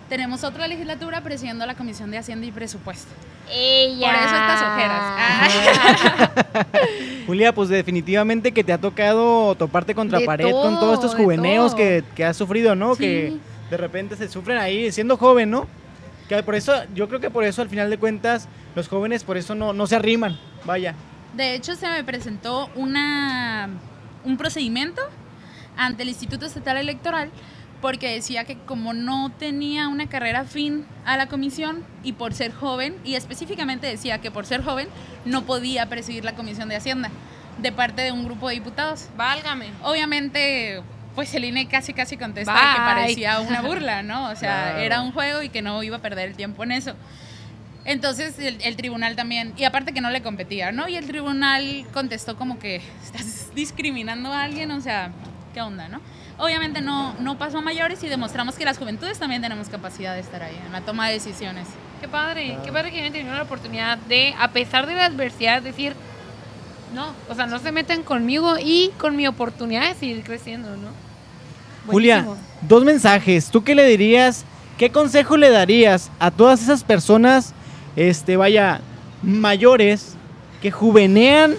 tenemos 0.07 0.43
otra 0.43 0.67
legislatura 0.67 1.21
presidiendo 1.21 1.65
la 1.65 1.73
Comisión 1.73 2.11
de 2.11 2.19
Hacienda 2.19 2.45
y 2.45 2.51
Presupuesto. 2.51 3.11
Ella. 3.51 4.07
Por 4.07 4.15
eso 4.15 4.35
estas 4.35 4.61
ojeras. 4.61 6.31
Julia, 7.27 7.53
pues 7.53 7.69
definitivamente 7.69 8.51
que 8.51 8.63
te 8.63 8.71
ha 8.71 8.77
tocado 8.77 9.55
toparte 9.55 9.95
contra 9.95 10.19
De 10.19 10.25
pared 10.25 10.51
con 10.51 10.75
todo, 10.75 10.79
todos 10.79 10.93
estos 10.93 11.15
juveneos 11.15 11.71
todo. 11.71 11.77
que, 11.77 12.03
que 12.15 12.25
has 12.25 12.37
sufrido, 12.37 12.75
¿no? 12.75 12.93
Sí. 12.93 13.01
Que 13.01 13.37
de 13.71 13.77
repente 13.77 14.15
se 14.15 14.29
sufren 14.29 14.59
ahí 14.59 14.91
siendo 14.91 15.17
joven, 15.17 15.49
¿no? 15.49 15.67
Que 16.29 16.43
por 16.43 16.53
eso, 16.53 16.73
yo 16.93 17.07
creo 17.07 17.19
que 17.19 17.31
por 17.31 17.43
eso 17.43 17.63
al 17.63 17.69
final 17.69 17.89
de 17.89 17.97
cuentas 17.97 18.47
los 18.75 18.87
jóvenes 18.87 19.23
por 19.23 19.37
eso 19.37 19.55
no, 19.55 19.73
no 19.73 19.87
se 19.87 19.95
arriman, 19.95 20.37
vaya. 20.63 20.93
De 21.33 21.55
hecho, 21.55 21.75
se 21.75 21.87
me 21.89 22.03
presentó 22.03 22.69
una, 22.75 23.67
un 24.23 24.37
procedimiento 24.37 25.01
ante 25.77 26.03
el 26.03 26.09
Instituto 26.09 26.45
Estatal 26.45 26.77
Electoral 26.77 27.29
porque 27.81 28.13
decía 28.13 28.45
que 28.45 28.57
como 28.57 28.93
no 28.93 29.29
tenía 29.37 29.89
una 29.89 30.07
carrera 30.07 30.41
afín 30.41 30.85
a 31.05 31.17
la 31.17 31.27
comisión 31.27 31.83
y 32.01 32.13
por 32.13 32.33
ser 32.33 32.53
joven, 32.53 32.95
y 33.03 33.15
específicamente 33.15 33.87
decía 33.87 34.19
que 34.19 34.31
por 34.31 34.45
ser 34.45 34.63
joven 34.63 34.87
no 35.25 35.43
podía 35.43 35.87
presidir 35.89 36.23
la 36.23 36.33
comisión 36.33 36.69
de 36.69 36.77
Hacienda 36.77 37.09
de 37.57 37.71
parte 37.73 38.01
de 38.01 38.13
un 38.13 38.23
grupo 38.23 38.47
de 38.47 38.55
diputados. 38.55 39.09
Válgame. 39.17 39.65
Obviamente, 39.83 40.81
pues 41.13 41.33
el 41.35 41.43
INE 41.43 41.67
casi 41.67 41.93
casi 41.93 42.15
contesta 42.15 42.53
Bye. 42.53 42.61
que 42.73 42.79
parecía 42.79 43.39
una 43.41 43.61
burla, 43.61 44.01
¿no? 44.01 44.29
O 44.29 44.35
sea, 44.37 44.63
Claro. 44.71 44.79
era 44.79 45.01
un 45.01 45.11
juego 45.11 45.43
y 45.43 45.49
que 45.49 45.61
no 45.61 45.83
iba 45.83 45.97
a 45.97 46.01
perder 46.01 46.29
el 46.29 46.35
tiempo 46.37 46.63
en 46.63 46.71
eso. 46.71 46.95
Entonces 47.85 48.39
el, 48.39 48.59
el 48.61 48.77
tribunal 48.77 49.17
también, 49.17 49.53
y 49.57 49.65
aparte 49.65 49.91
que 49.91 49.99
no 49.99 50.09
le 50.09 50.21
competía, 50.21 50.71
¿no? 50.71 50.87
Y 50.87 50.95
el 50.95 51.05
tribunal 51.05 51.85
contestó 51.93 52.37
como 52.37 52.57
que 52.59 52.77
estás 53.03 53.53
discriminando 53.53 54.31
a 54.31 54.43
alguien, 54.43 54.71
o 54.71 54.79
sea, 54.79 55.11
¿qué 55.53 55.61
onda, 55.61 55.87
no? 55.87 56.01
Obviamente 56.39 56.81
no, 56.81 57.13
no 57.19 57.37
pasó 57.37 57.59
a 57.59 57.61
mayores 57.61 58.03
y 58.03 58.07
demostramos 58.07 58.55
que 58.55 58.65
las 58.65 58.77
juventudes 58.77 59.19
también 59.19 59.41
tenemos 59.41 59.69
capacidad 59.69 60.13
de 60.15 60.21
estar 60.21 60.41
ahí 60.41 60.59
en 60.65 60.71
la 60.71 60.81
toma 60.81 61.07
de 61.07 61.13
decisiones. 61.13 61.67
Qué 62.01 62.07
padre, 62.07 62.57
qué 62.65 62.71
padre 62.71 62.91
que 62.91 62.99
hayan 62.99 63.13
tenido 63.13 63.33
la 63.33 63.43
oportunidad 63.43 63.97
de, 63.97 64.33
a 64.39 64.49
pesar 64.51 64.87
de 64.87 64.95
la 64.95 65.05
adversidad, 65.05 65.61
decir, 65.61 65.93
no, 66.93 67.13
o 67.29 67.35
sea, 67.35 67.45
no 67.45 67.59
se 67.59 67.71
metan 67.71 68.03
conmigo 68.03 68.55
y 68.61 68.91
con 68.97 69.15
mi 69.15 69.27
oportunidad 69.27 69.89
de 69.89 69.95
seguir 69.95 70.23
creciendo, 70.23 70.69
¿no? 70.75 70.89
Julia, 71.87 72.23
Buenísimo. 72.23 72.47
dos 72.61 72.83
mensajes. 72.83 73.49
¿Tú 73.49 73.63
qué 73.63 73.75
le 73.75 73.85
dirías? 73.85 74.45
¿Qué 74.77 74.89
consejo 74.89 75.37
le 75.37 75.49
darías 75.49 76.09
a 76.19 76.31
todas 76.31 76.61
esas 76.61 76.83
personas, 76.83 77.53
este, 77.95 78.37
vaya, 78.37 78.81
mayores 79.21 80.15
que 80.61 80.71
juvenean 80.71 81.55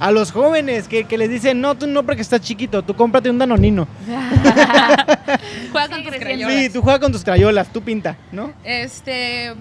a 0.00 0.10
los 0.12 0.30
jóvenes, 0.32 0.86
que, 0.88 1.04
que 1.04 1.18
les 1.18 1.28
dicen, 1.28 1.60
no, 1.60 1.74
tú 1.76 1.86
no 1.86 2.04
porque 2.04 2.22
estás 2.22 2.40
chiquito, 2.40 2.82
tú 2.82 2.94
cómprate 2.94 3.30
un 3.30 3.38
danonino. 3.38 3.86
Juega 5.72 5.88
con 5.88 5.98
Sí, 6.02 6.04
tus 6.04 6.16
crayolas. 6.18 6.54
Sí, 6.54 6.70
tú 6.70 6.82
juega 6.82 6.98
con 7.00 7.12
tus 7.12 7.24
crayolas, 7.24 7.72
tú 7.72 7.82
pinta, 7.82 8.16
¿no? 8.32 8.52
Este. 8.64 9.54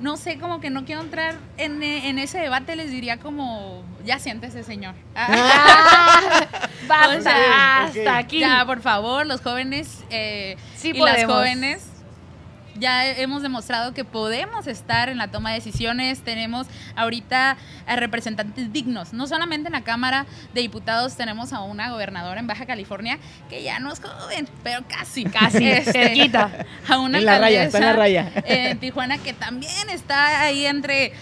No 0.00 0.16
sé, 0.16 0.38
como 0.38 0.60
que 0.60 0.70
no 0.70 0.84
quiero 0.84 1.00
entrar 1.00 1.34
en, 1.56 1.82
en 1.82 2.18
ese 2.20 2.38
debate, 2.38 2.76
les 2.76 2.88
diría 2.88 3.16
como, 3.18 3.82
ya 4.04 4.20
siéntese, 4.20 4.62
señor. 4.62 4.94
Ah, 5.16 6.46
basta, 6.86 7.16
O 7.18 7.20
sea, 7.20 7.86
ok. 7.90 7.96
hasta 7.98 8.16
aquí. 8.18 8.38
Ya, 8.38 8.62
por 8.64 8.80
favor, 8.80 9.26
los 9.26 9.40
jóvenes 9.40 10.04
eh, 10.10 10.56
Sí 10.76 10.90
y 10.94 11.00
las 11.00 11.14
podemos. 11.24 11.34
jóvenes 11.36 11.86
ya 12.78 13.06
hemos 13.06 13.42
demostrado 13.42 13.94
que 13.94 14.04
podemos 14.04 14.66
estar 14.66 15.08
en 15.08 15.18
la 15.18 15.28
toma 15.28 15.50
de 15.50 15.56
decisiones. 15.56 16.20
Tenemos 16.20 16.66
ahorita 16.96 17.56
a 17.86 17.96
representantes 17.96 18.72
dignos. 18.72 19.12
No 19.12 19.26
solamente 19.26 19.68
en 19.68 19.72
la 19.72 19.82
Cámara 19.82 20.26
de 20.54 20.60
Diputados 20.60 21.16
tenemos 21.16 21.52
a 21.52 21.60
una 21.60 21.90
gobernadora 21.90 22.40
en 22.40 22.46
Baja 22.46 22.66
California 22.66 23.18
que 23.48 23.62
ya 23.62 23.78
no 23.80 23.92
es 23.92 24.00
joven, 24.00 24.48
pero 24.62 24.82
casi, 24.88 25.24
Casi, 25.24 25.68
Este, 25.68 25.92
cerquita. 25.92 26.50
A 26.88 26.98
una 26.98 27.18
En 27.18 27.24
la 27.24 27.38
raya, 27.38 27.64
está 27.64 27.78
en 27.78 27.84
la 27.84 27.92
raya. 27.92 28.32
En 28.44 28.78
Tijuana 28.78 29.18
que 29.18 29.32
también 29.32 29.90
está 29.90 30.40
ahí 30.40 30.66
entre 30.66 31.12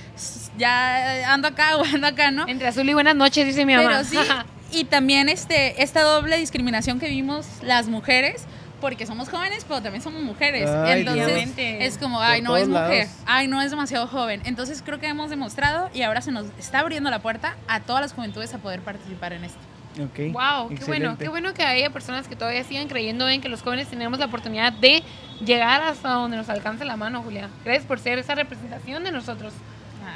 ya 0.56 1.32
ando 1.32 1.48
acá 1.48 1.76
o 1.76 1.84
ando 1.84 2.06
acá, 2.06 2.30
¿no? 2.30 2.46
Entre 2.48 2.68
azul 2.68 2.88
y 2.88 2.94
buenas 2.94 3.16
noches, 3.16 3.46
dice 3.46 3.64
mi 3.66 3.74
mamá. 3.74 3.88
Pero 3.88 4.04
sí, 4.04 4.18
y 4.72 4.84
también 4.84 5.28
este, 5.28 5.82
esta 5.82 6.02
doble 6.02 6.36
discriminación 6.38 6.98
que 6.98 7.08
vimos 7.08 7.46
las 7.62 7.88
mujeres, 7.88 8.46
porque 8.80 9.06
somos 9.06 9.28
jóvenes, 9.28 9.64
pero 9.66 9.80
también 9.82 10.02
somos 10.02 10.22
mujeres. 10.22 10.68
Ay, 10.68 11.00
Entonces 11.00 11.56
Dios. 11.56 11.76
es 11.80 11.98
como, 11.98 12.18
Por 12.18 12.26
ay, 12.26 12.42
no 12.42 12.56
es 12.56 12.68
mujer, 12.68 13.06
lados. 13.06 13.22
ay, 13.26 13.48
no 13.48 13.60
es 13.62 13.70
demasiado 13.70 14.06
joven. 14.06 14.42
Entonces 14.44 14.82
creo 14.84 14.98
que 15.00 15.06
hemos 15.08 15.30
demostrado 15.30 15.90
y 15.94 16.02
ahora 16.02 16.20
se 16.20 16.30
nos 16.32 16.46
está 16.58 16.80
abriendo 16.80 17.10
la 17.10 17.20
puerta 17.20 17.56
a 17.68 17.80
todas 17.80 18.02
las 18.02 18.12
juventudes 18.12 18.52
a 18.54 18.58
poder 18.58 18.80
participar 18.80 19.32
en 19.32 19.44
esto. 19.44 19.58
Ok, 19.98 20.18
Wow, 20.32 20.68
qué 20.68 20.84
bueno, 20.84 21.12
excelente. 21.12 21.24
qué 21.24 21.28
bueno 21.30 21.54
que 21.54 21.62
haya 21.64 21.88
personas 21.88 22.28
que 22.28 22.36
todavía 22.36 22.62
sigan 22.64 22.86
creyendo 22.86 23.26
en 23.30 23.40
que 23.40 23.48
los 23.48 23.62
jóvenes 23.62 23.88
tenemos 23.88 24.18
la 24.18 24.26
oportunidad 24.26 24.70
de 24.74 25.02
llegar 25.42 25.80
hasta 25.82 26.10
donde 26.10 26.36
nos 26.36 26.50
alcance 26.50 26.84
la 26.84 26.96
mano, 26.98 27.22
Julia. 27.22 27.48
Gracias 27.64 27.86
por 27.86 27.98
ser 27.98 28.18
esa 28.18 28.34
representación 28.34 29.04
de 29.04 29.10
nosotros 29.10 29.54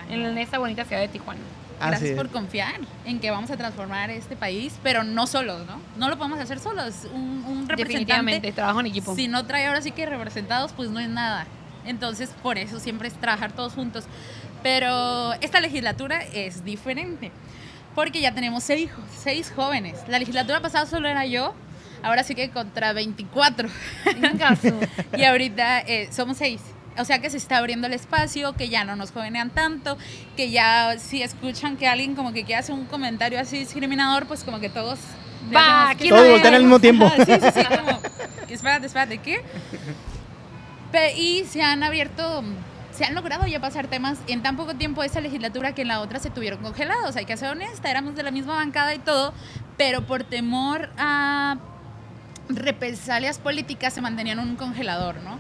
Ay, 0.09 0.15
en 0.23 0.37
esta 0.39 0.59
bonita 0.59 0.85
ciudad 0.85 1.01
de 1.01 1.09
Tijuana. 1.09 1.41
Gracias 1.89 2.17
por 2.17 2.29
confiar 2.29 2.75
en 3.05 3.21
que 3.21 3.31
vamos 3.31 3.51
a 3.51 3.57
transformar 3.57 4.11
este 4.11 4.37
país, 4.37 4.75
pero 4.83 5.03
no 5.05 5.27
solos, 5.27 5.67
¿no? 5.67 5.81
No 5.97 6.09
lo 6.09 6.17
podemos 6.19 6.39
hacer 6.39 6.59
solos. 6.59 7.07
Un, 7.13 7.45
un 7.47 7.67
Definitivamente, 7.67 7.77
representante 8.07 8.53
trabajo 8.53 8.81
en 8.81 8.87
equipo. 8.87 9.15
Si 9.15 9.29
no 9.29 9.47
trae 9.47 9.67
ahora 9.67 9.83
sí 9.83 9.91
que 9.91 10.07
representados, 10.07 10.73
pues 10.73 10.91
no 10.91 11.01
es 11.01 11.09
nada. 11.09 11.47
Entonces, 11.85 12.31
por 12.43 12.59
eso 12.59 12.79
siempre 12.79 13.09
es 13.09 13.15
trabajar 13.15 13.53
todos 13.53 13.73
juntos. 13.73 14.05
Pero 14.63 15.33
esta 15.41 15.61
legislatura 15.61 16.23
es 16.23 16.65
diferente, 16.65 17.33
porque 17.95 18.21
ya 18.21 18.33
tenemos 18.35 18.63
seis, 18.63 18.91
seis 19.17 19.53
jóvenes. 19.55 19.99
La 20.09 20.19
legislatura 20.19 20.61
pasada 20.61 20.85
solo 20.87 21.09
era 21.09 21.25
yo, 21.25 21.55
ahora 22.03 22.23
sí 22.25 22.35
que 22.35 22.51
contra 22.51 22.93
24. 22.93 23.69
Venga, 24.21 24.57
su- 24.57 24.79
y 25.17 25.25
ahorita 25.25 25.81
eh, 25.81 26.09
somos 26.13 26.37
seis. 26.37 26.61
O 27.01 27.05
sea 27.05 27.21
que 27.21 27.31
se 27.31 27.37
está 27.39 27.57
abriendo 27.59 27.87
el 27.87 27.95
espacio, 27.95 28.53
que 28.53 28.69
ya 28.69 28.85
no 28.85 28.95
nos 28.97 29.11
jovenean 29.11 29.51
tanto, 29.51 29.97
que 30.37 30.51
ya 30.51 30.99
si 30.99 31.23
escuchan 31.23 31.77
que 31.77 31.89
alguien 31.89 32.15
como 32.15 32.33
que 32.33 32.45
quiere 32.45 32.61
hacer 32.61 32.75
un 32.75 32.85
comentario 32.85 33.41
así 33.41 33.59
discriminador, 33.59 34.27
pues 34.27 34.45
como 34.45 34.61
que 34.61 34.69
todos... 34.69 34.99
Va, 35.55 35.91
aquí 35.91 36.05
"¿Qué 36.05 36.11
no 36.11 36.17
Todos 36.17 36.27
es?". 36.27 36.33
voltean 36.35 36.55
al 36.55 36.63
mismo 36.63 36.79
tiempo. 36.79 37.11
Sí, 37.17 37.25
sí, 37.25 37.49
sí, 37.55 37.65
como, 37.65 37.99
espérate, 38.49 38.87
espérate, 38.87 39.19
¿qué? 39.19 39.43
Y 41.17 41.45
se 41.45 41.63
han 41.63 41.83
abierto, 41.83 42.43
se 42.93 43.05
han 43.05 43.15
logrado 43.15 43.47
ya 43.47 43.61
pasar 43.61 43.87
temas 43.87 44.19
en 44.27 44.43
tan 44.43 44.57
poco 44.57 44.75
tiempo 44.75 45.03
esta 45.03 45.21
legislatura 45.21 45.75
que 45.75 45.83
en 45.83 45.89
la 45.89 46.01
otra 46.01 46.19
se 46.19 46.31
tuvieron 46.31 46.61
congelados. 46.61 47.17
Hay 47.17 47.25
que 47.25 47.37
ser 47.37 47.49
honesta, 47.51 47.91
éramos 47.91 48.15
de 48.17 48.23
la 48.25 48.31
misma 48.31 48.57
bancada 48.57 48.95
y 48.95 48.99
todo, 48.99 49.33
pero 49.77 50.03
por 50.03 50.25
temor 50.25 50.91
a 50.99 51.57
represalias 52.49 53.39
políticas 53.39 53.95
se 53.95 54.01
mantenían 54.01 54.41
en 54.41 54.49
un 54.51 54.57
congelador, 54.57 55.17
¿no? 55.23 55.39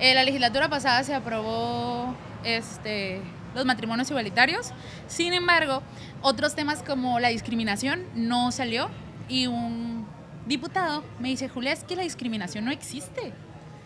Eh, 0.00 0.14
la 0.14 0.24
legislatura 0.24 0.68
pasada 0.68 1.04
se 1.04 1.14
aprobó 1.14 2.14
este, 2.42 3.20
los 3.54 3.66
matrimonios 3.66 4.08
igualitarios, 4.10 4.72
sin 5.08 5.34
embargo, 5.34 5.82
otros 6.22 6.54
temas 6.54 6.82
como 6.82 7.20
la 7.20 7.28
discriminación 7.28 8.04
no 8.14 8.50
salió 8.50 8.88
y 9.28 9.46
un 9.46 10.06
diputado 10.46 11.04
me 11.18 11.28
dice, 11.28 11.48
Julia, 11.48 11.72
es 11.72 11.84
que 11.84 11.96
la 11.96 12.02
discriminación 12.02 12.64
no 12.64 12.70
existe. 12.70 13.32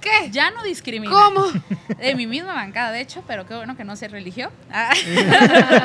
¿Qué? 0.00 0.30
Ya 0.30 0.50
no 0.50 0.62
discrimina. 0.62 1.12
¿Cómo? 1.12 1.46
De 1.98 2.14
mi 2.14 2.26
misma 2.26 2.54
bancada, 2.54 2.92
de 2.92 3.00
hecho, 3.00 3.24
pero 3.26 3.46
qué 3.46 3.54
bueno 3.54 3.76
que 3.76 3.84
no 3.84 3.96
se 3.96 4.06
religió. 4.06 4.52
Ah. 4.70 4.92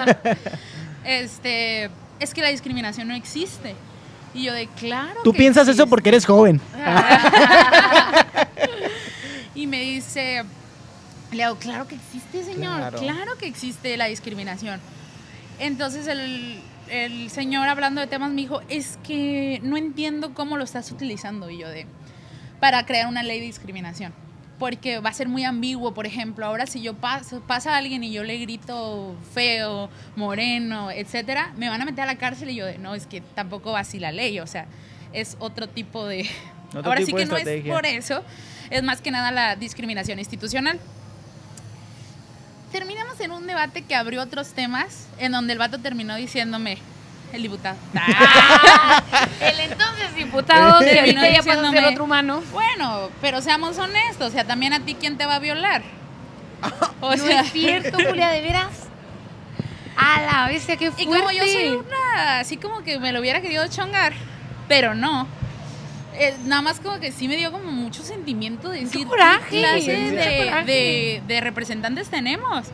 este, 1.05 1.89
es 2.19 2.33
que 2.33 2.41
la 2.41 2.49
discriminación 2.49 3.07
no 3.07 3.15
existe. 3.15 3.75
Y 4.33 4.43
yo 4.43 4.53
de 4.53 4.67
claro. 4.67 5.21
Tú 5.23 5.31
que 5.31 5.39
piensas 5.39 5.63
eso 5.63 5.71
existe". 5.71 5.89
porque 5.89 6.09
eres 6.09 6.25
joven. 6.25 6.61
Y 9.59 9.67
me 9.67 9.81
dice, 9.81 10.43
le 11.33 11.43
hago, 11.43 11.57
claro 11.57 11.85
que 11.85 11.95
existe, 11.95 12.45
señor, 12.45 12.77
Claro. 12.77 12.99
claro, 12.99 13.37
que 13.37 13.45
existe 13.45 13.97
la 13.97 14.05
discriminación. 14.05 14.79
Entonces 15.59 16.07
el, 16.07 16.61
el 16.89 17.29
señor 17.29 17.67
hablando 17.67 17.99
de 17.99 18.07
temas 18.07 18.29
me 18.29 18.37
dijo, 18.37 18.61
es 18.69 18.97
que 19.05 19.59
no 19.61 19.75
entiendo 19.75 20.33
cómo 20.33 20.55
lo 20.55 20.63
estás 20.63 20.93
utilizando. 20.93 21.49
Y 21.49 21.57
yo 21.57 21.67
de, 21.67 21.87
para 22.61 22.85
crear 22.85 23.07
una 23.07 23.21
ley 23.21 23.41
de 23.41 23.47
discriminación. 23.47 24.13
Porque 24.59 24.99
va 24.99 25.09
a 25.09 25.13
ser 25.13 25.27
muy 25.27 25.43
ambiguo, 25.43 25.93
por 25.93 26.05
ejemplo, 26.05 26.45
ahora 26.45 26.65
si 26.65 26.81
yo 26.81 26.93
paso, 26.93 27.41
pasa 27.41 27.73
a 27.75 27.77
alguien 27.79 28.01
y 28.01 28.11
yo 28.13 28.23
le 28.23 28.37
grito 28.37 29.13
feo, 29.33 29.89
moreno, 30.15 30.89
etcétera, 30.89 31.53
me 31.57 31.67
van 31.67 31.81
a 31.81 31.85
meter 31.85 32.05
a 32.05 32.07
la 32.07 32.15
cárcel 32.17 32.49
y 32.49 32.55
yo 32.55 32.65
de, 32.65 32.77
no, 32.77 32.95
es 32.95 33.07
que 33.07 33.19
tampoco 33.19 33.73
va 33.73 33.81
así 33.81 33.99
la 33.99 34.13
ley, 34.13 34.39
o 34.39 34.47
sea, 34.47 34.67
es 35.11 35.35
otro 35.39 35.67
tipo 35.67 36.05
de... 36.05 36.29
Otro 36.69 36.83
ahora 36.85 37.03
sí 37.03 37.13
que 37.13 37.25
no 37.25 37.35
es 37.35 37.65
por 37.65 37.85
eso, 37.85 38.21
es 38.69 38.83
más 38.83 39.01
que 39.01 39.11
nada 39.11 39.31
la 39.31 39.55
discriminación 39.55 40.19
institucional. 40.19 40.79
Terminamos 42.71 43.19
en 43.19 43.31
un 43.31 43.47
debate 43.47 43.81
que 43.81 43.95
abrió 43.95 44.21
otros 44.21 44.53
temas, 44.53 45.07
en 45.17 45.31
donde 45.31 45.53
el 45.53 45.59
vato 45.59 45.79
terminó 45.79 46.15
diciéndome, 46.15 46.77
el 47.33 47.41
diputado. 47.43 47.77
Ah, 47.95 49.27
el 49.41 49.59
entonces 49.59 50.15
diputado. 50.15 50.79
que 50.79 50.85
Terminó 50.93 51.21
ahorita 51.21 51.43
ya 51.43 51.71
ser 51.71 51.85
otro 51.85 52.03
humano. 52.03 52.43
Bueno, 52.51 53.09
pero 53.21 53.41
seamos 53.41 53.77
honestos, 53.77 54.29
o 54.29 54.31
sea, 54.31 54.45
también 54.45 54.73
a 54.73 54.79
ti 54.81 54.95
quién 54.95 55.17
te 55.17 55.25
va 55.25 55.35
a 55.35 55.39
violar. 55.39 55.81
O 57.01 57.15
no 57.15 57.25
es 57.29 57.51
cierto, 57.51 57.97
Julia, 57.97 58.29
de 58.29 58.41
veras. 58.41 58.89
A 59.95 60.21
la 60.21 60.47
bestia, 60.47 60.75
qué 60.75 60.91
fuerte. 60.91 61.03
y 61.03 61.05
como 61.05 61.31
yo 61.31 61.43
soy 61.45 61.67
una, 61.69 62.39
así 62.39 62.57
como 62.57 62.83
que 62.83 62.99
me 62.99 63.13
lo 63.13 63.21
hubiera 63.21 63.39
querido 63.41 63.65
chongar, 63.67 64.13
pero 64.67 64.93
no. 64.95 65.27
Eh, 66.19 66.35
nada 66.45 66.61
más 66.61 66.79
como 66.79 66.99
que 66.99 67.11
sí 67.11 67.27
me 67.27 67.37
dio 67.37 67.51
como 67.51 67.71
mucho 67.71 68.03
sentimiento 68.03 68.69
de 68.69 68.81
decir 68.81 69.07
coraje! 69.07 69.45
¿qué 69.49 69.59
clase 69.59 69.91
de, 70.11 70.45
coraje. 70.45 70.65
de- 70.65 71.23
de 71.27 71.41
representantes 71.41 72.09
tenemos. 72.09 72.67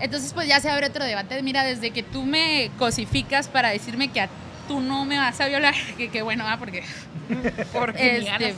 Entonces 0.00 0.32
pues 0.32 0.48
ya 0.48 0.58
se 0.58 0.70
abre 0.70 0.86
otro 0.86 1.04
debate. 1.04 1.40
Mira, 1.42 1.62
desde 1.64 1.90
que 1.90 2.02
tú 2.02 2.24
me 2.24 2.70
cosificas 2.78 3.48
para 3.48 3.68
decirme 3.70 4.08
que 4.10 4.20
a 4.22 4.28
tú 4.66 4.80
no 4.80 5.04
me 5.04 5.18
vas 5.18 5.40
a 5.40 5.46
violar, 5.46 5.74
que, 5.96 6.08
que 6.08 6.22
bueno, 6.22 6.44
ah, 6.46 6.56
porque 6.58 6.82
Porque 7.72 8.18
Este, 8.18 8.54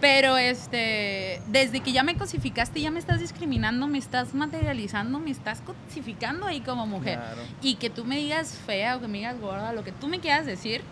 pero 0.00 0.36
este, 0.36 1.40
desde 1.46 1.80
que 1.80 1.92
ya 1.92 2.02
me 2.02 2.16
cosificaste, 2.16 2.80
ya 2.80 2.90
me 2.90 2.98
estás 2.98 3.20
discriminando, 3.20 3.86
me 3.86 3.98
estás 3.98 4.34
materializando, 4.34 5.18
me 5.18 5.30
estás 5.30 5.62
cosificando 5.62 6.46
ahí 6.46 6.60
como 6.60 6.86
mujer. 6.86 7.18
Claro. 7.18 7.42
Y 7.62 7.76
que 7.76 7.88
tú 7.88 8.04
me 8.04 8.16
digas 8.16 8.58
fea 8.66 8.96
o 8.96 9.00
que 9.00 9.08
me 9.08 9.18
digas 9.18 9.40
gorda, 9.40 9.72
lo 9.72 9.84
que 9.84 9.92
tú 9.92 10.08
me 10.08 10.20
quieras 10.20 10.44
decir, 10.44 10.82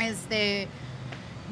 este, 0.00 0.68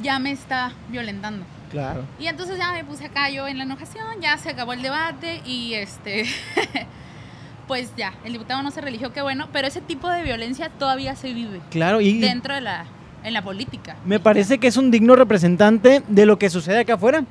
ya 0.02 0.18
me 0.18 0.32
está 0.32 0.72
violentando. 0.88 1.44
Claro. 1.70 2.04
Y 2.20 2.26
entonces 2.28 2.56
ya 2.58 2.72
me 2.72 2.84
puse 2.84 3.06
acá 3.06 3.30
yo 3.30 3.48
en 3.48 3.58
la 3.58 3.64
enojación, 3.64 4.04
ya 4.20 4.36
se 4.38 4.50
acabó 4.50 4.72
el 4.72 4.82
debate 4.82 5.40
y 5.44 5.74
este, 5.74 6.24
pues 7.66 7.90
ya, 7.96 8.12
el 8.24 8.32
diputado 8.34 8.62
no 8.62 8.70
se 8.70 8.80
religió, 8.80 9.12
qué 9.12 9.22
bueno, 9.22 9.48
pero 9.52 9.66
ese 9.66 9.80
tipo 9.80 10.08
de 10.10 10.22
violencia 10.22 10.68
todavía 10.78 11.16
se 11.16 11.32
vive 11.32 11.60
Claro, 11.70 12.00
y 12.00 12.20
dentro 12.20 12.54
de 12.54 12.60
la, 12.60 12.84
en 13.24 13.32
la 13.32 13.42
política. 13.42 13.96
me 14.04 14.20
parece 14.20 14.58
que 14.58 14.66
es 14.68 14.76
un 14.76 14.90
digno 14.90 15.16
representante 15.16 16.02
de 16.06 16.26
lo 16.26 16.38
que 16.38 16.50
sucede 16.50 16.80
acá 16.80 16.94
afuera. 16.94 17.24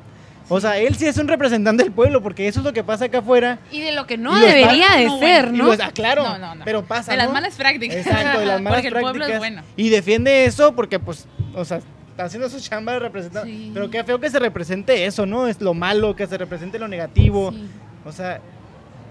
O 0.50 0.60
sea, 0.60 0.78
él 0.78 0.94
sí 0.96 1.06
es 1.06 1.18
un 1.18 1.30
representante 1.30 1.84
del 1.84 1.94
pueblo, 1.94 2.22
porque 2.22 2.50
eso 2.50 2.60
es 2.60 2.66
lo 2.66 2.74
que 2.74 2.84
pasa 2.84 3.06
acá 3.06 3.20
afuera. 3.20 3.60
Y 3.72 3.80
de 3.80 3.94
lo 3.94 4.06
que 4.06 4.18
no 4.18 4.38
debería 4.38 4.98
de 4.98 5.06
no, 5.06 5.20
ser, 5.20 5.54
¿no? 5.54 5.64
lo 5.66 5.72
está- 5.74 5.92
claro, 5.94 6.24
No, 6.24 6.38
no, 6.38 6.56
no. 6.56 6.66
pero 6.66 6.84
pasa, 6.84 7.12
De 7.12 7.18
las 7.18 7.32
malas 7.32 7.56
prácticas. 7.56 7.96
Exacto, 8.06 8.40
de 8.42 8.46
las 8.48 8.62
malas 8.62 8.82
Porque 8.82 8.88
el 8.94 9.02
pueblo 9.02 9.26
es 9.26 9.38
bueno. 9.38 9.62
Y 9.78 9.88
defiende 9.90 10.44
eso 10.44 10.76
porque, 10.76 11.00
pues, 11.00 11.28
o 11.56 11.64
sea, 11.64 11.80
está 12.14 12.26
haciendo 12.26 12.48
su 12.50 12.60
chamba 12.60 12.94
de 12.94 13.00
representar. 13.00 13.44
Sí. 13.44 13.72
Pero 13.74 13.90
qué 13.90 14.04
feo 14.04 14.20
que 14.20 14.30
se 14.30 14.40
represente 14.40 15.06
eso, 15.06 15.26
¿no? 15.26 15.48
Es 15.48 15.60
lo 15.62 15.74
malo, 15.74 16.16
que 16.16 16.28
se 16.28 16.38
represente 16.38 16.78
lo 16.80 16.88
negativo. 16.88 17.52
Sí. 17.52 17.68
O 18.06 18.12
sea, 18.12 18.40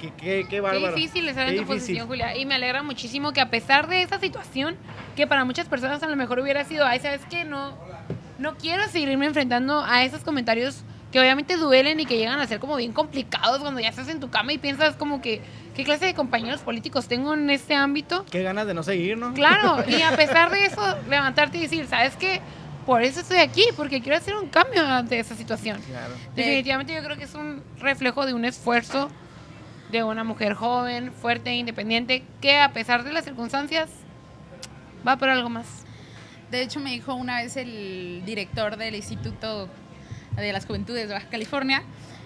qué, 0.01 0.09
qué, 0.17 0.43
qué 0.43 0.47
Qué 0.49 0.61
bárbaro. 0.61 0.95
difícil 0.95 1.29
estar 1.29 1.47
Qué 1.47 1.53
en 1.53 1.57
tu 1.57 1.63
difícil. 1.73 1.81
posición, 1.97 2.07
Julia. 2.07 2.37
Y 2.37 2.47
me 2.47 2.55
alegra 2.55 2.83
muchísimo 2.83 3.33
que 3.33 3.41
a 3.41 3.51
pesar 3.51 3.89
de 3.89 4.03
esa 4.03 4.19
situación, 4.21 4.77
que 5.17 5.27
para 5.27 5.45
muchas 5.45 5.67
personas 5.69 6.03
a 6.03 6.07
lo 6.09 6.17
mejor 6.17 6.39
hubiera 6.39 6.65
sido, 6.65 6.87
ay, 6.87 7.01
¿sabes 7.01 7.21
qué? 7.29 7.45
No, 7.45 7.75
no 8.39 8.55
quiero 8.57 8.87
seguirme 8.89 9.27
enfrentando 9.27 9.83
a 9.85 10.05
esos 10.05 10.23
comentarios 10.23 10.85
que 11.11 11.21
obviamente 11.21 11.57
duelen 11.59 12.01
y 12.01 12.07
que 12.07 12.17
llegan 12.17 12.41
a 12.41 12.47
ser 12.47 12.59
como 12.59 12.77
bien 12.77 12.93
complicados 12.93 13.59
cuando 13.61 13.81
ya 13.81 13.89
estás 13.91 14.09
en 14.09 14.19
tu 14.19 14.31
cama 14.31 14.55
y 14.55 14.59
piensas 14.59 14.95
como 14.97 15.21
que, 15.21 15.43
¿qué 15.77 15.85
clase 15.85 16.07
de 16.07 16.15
compañeros 16.15 16.61
políticos 16.63 17.07
tengo 17.07 17.35
en 17.35 17.51
este 17.51 17.75
ámbito? 17.75 18.25
Qué 18.31 18.43
ganas 18.43 18.67
de 18.67 18.73
no 18.73 18.83
seguir, 18.83 19.19
¿no? 19.19 19.35
Claro, 19.35 19.85
y 19.87 20.01
a 20.01 20.13
pesar 20.17 20.51
de 20.51 20.65
eso, 20.65 20.81
levantarte 21.11 21.59
y 21.59 21.63
decir, 21.63 21.87
¿sabes 21.87 22.17
qué? 22.17 22.41
Por 22.87 23.03
eso 23.03 23.21
estoy 23.21 23.39
aquí, 23.39 23.65
porque 23.77 24.01
quiero 24.01 24.17
hacer 24.19 24.35
un 24.37 24.49
cambio 24.49 24.85
ante 24.85 25.19
esa 25.19 25.35
situación. 25.37 25.81
Claro. 25.83 26.15
Definitivamente 26.35 26.95
yo 26.95 27.03
creo 27.05 27.17
que 27.17 27.25
es 27.25 27.35
un 27.35 27.63
reflejo 27.79 28.27
de 28.27 28.35
un 28.35 28.45
esfuerzo 28.45 29.09
de 29.93 30.03
una 30.03 30.25
mujer 30.25 30.55
joven, 30.55 31.13
fuerte 31.13 31.51
e 31.51 31.55
independiente, 31.57 32.23
que 32.41 32.59
a 32.59 32.73
pesar 32.73 33.05
de 33.05 33.13
las 33.13 33.25
circunstancias 33.25 33.91
va 35.07 35.17
por 35.17 35.29
algo 35.29 35.49
más. 35.51 35.67
De 36.51 36.63
hecho, 36.63 36.81
me 36.81 36.91
dijo 36.91 37.15
una 37.15 37.43
vez 37.43 37.57
el 37.57 38.23
director 38.27 38.77
del 38.77 38.95
Instituto 38.95 39.69
de 40.37 40.53
las 40.53 40.67
Juventudes 40.67 41.09
de 41.09 41.15
Baja 41.15 41.29
California, 41.29 41.83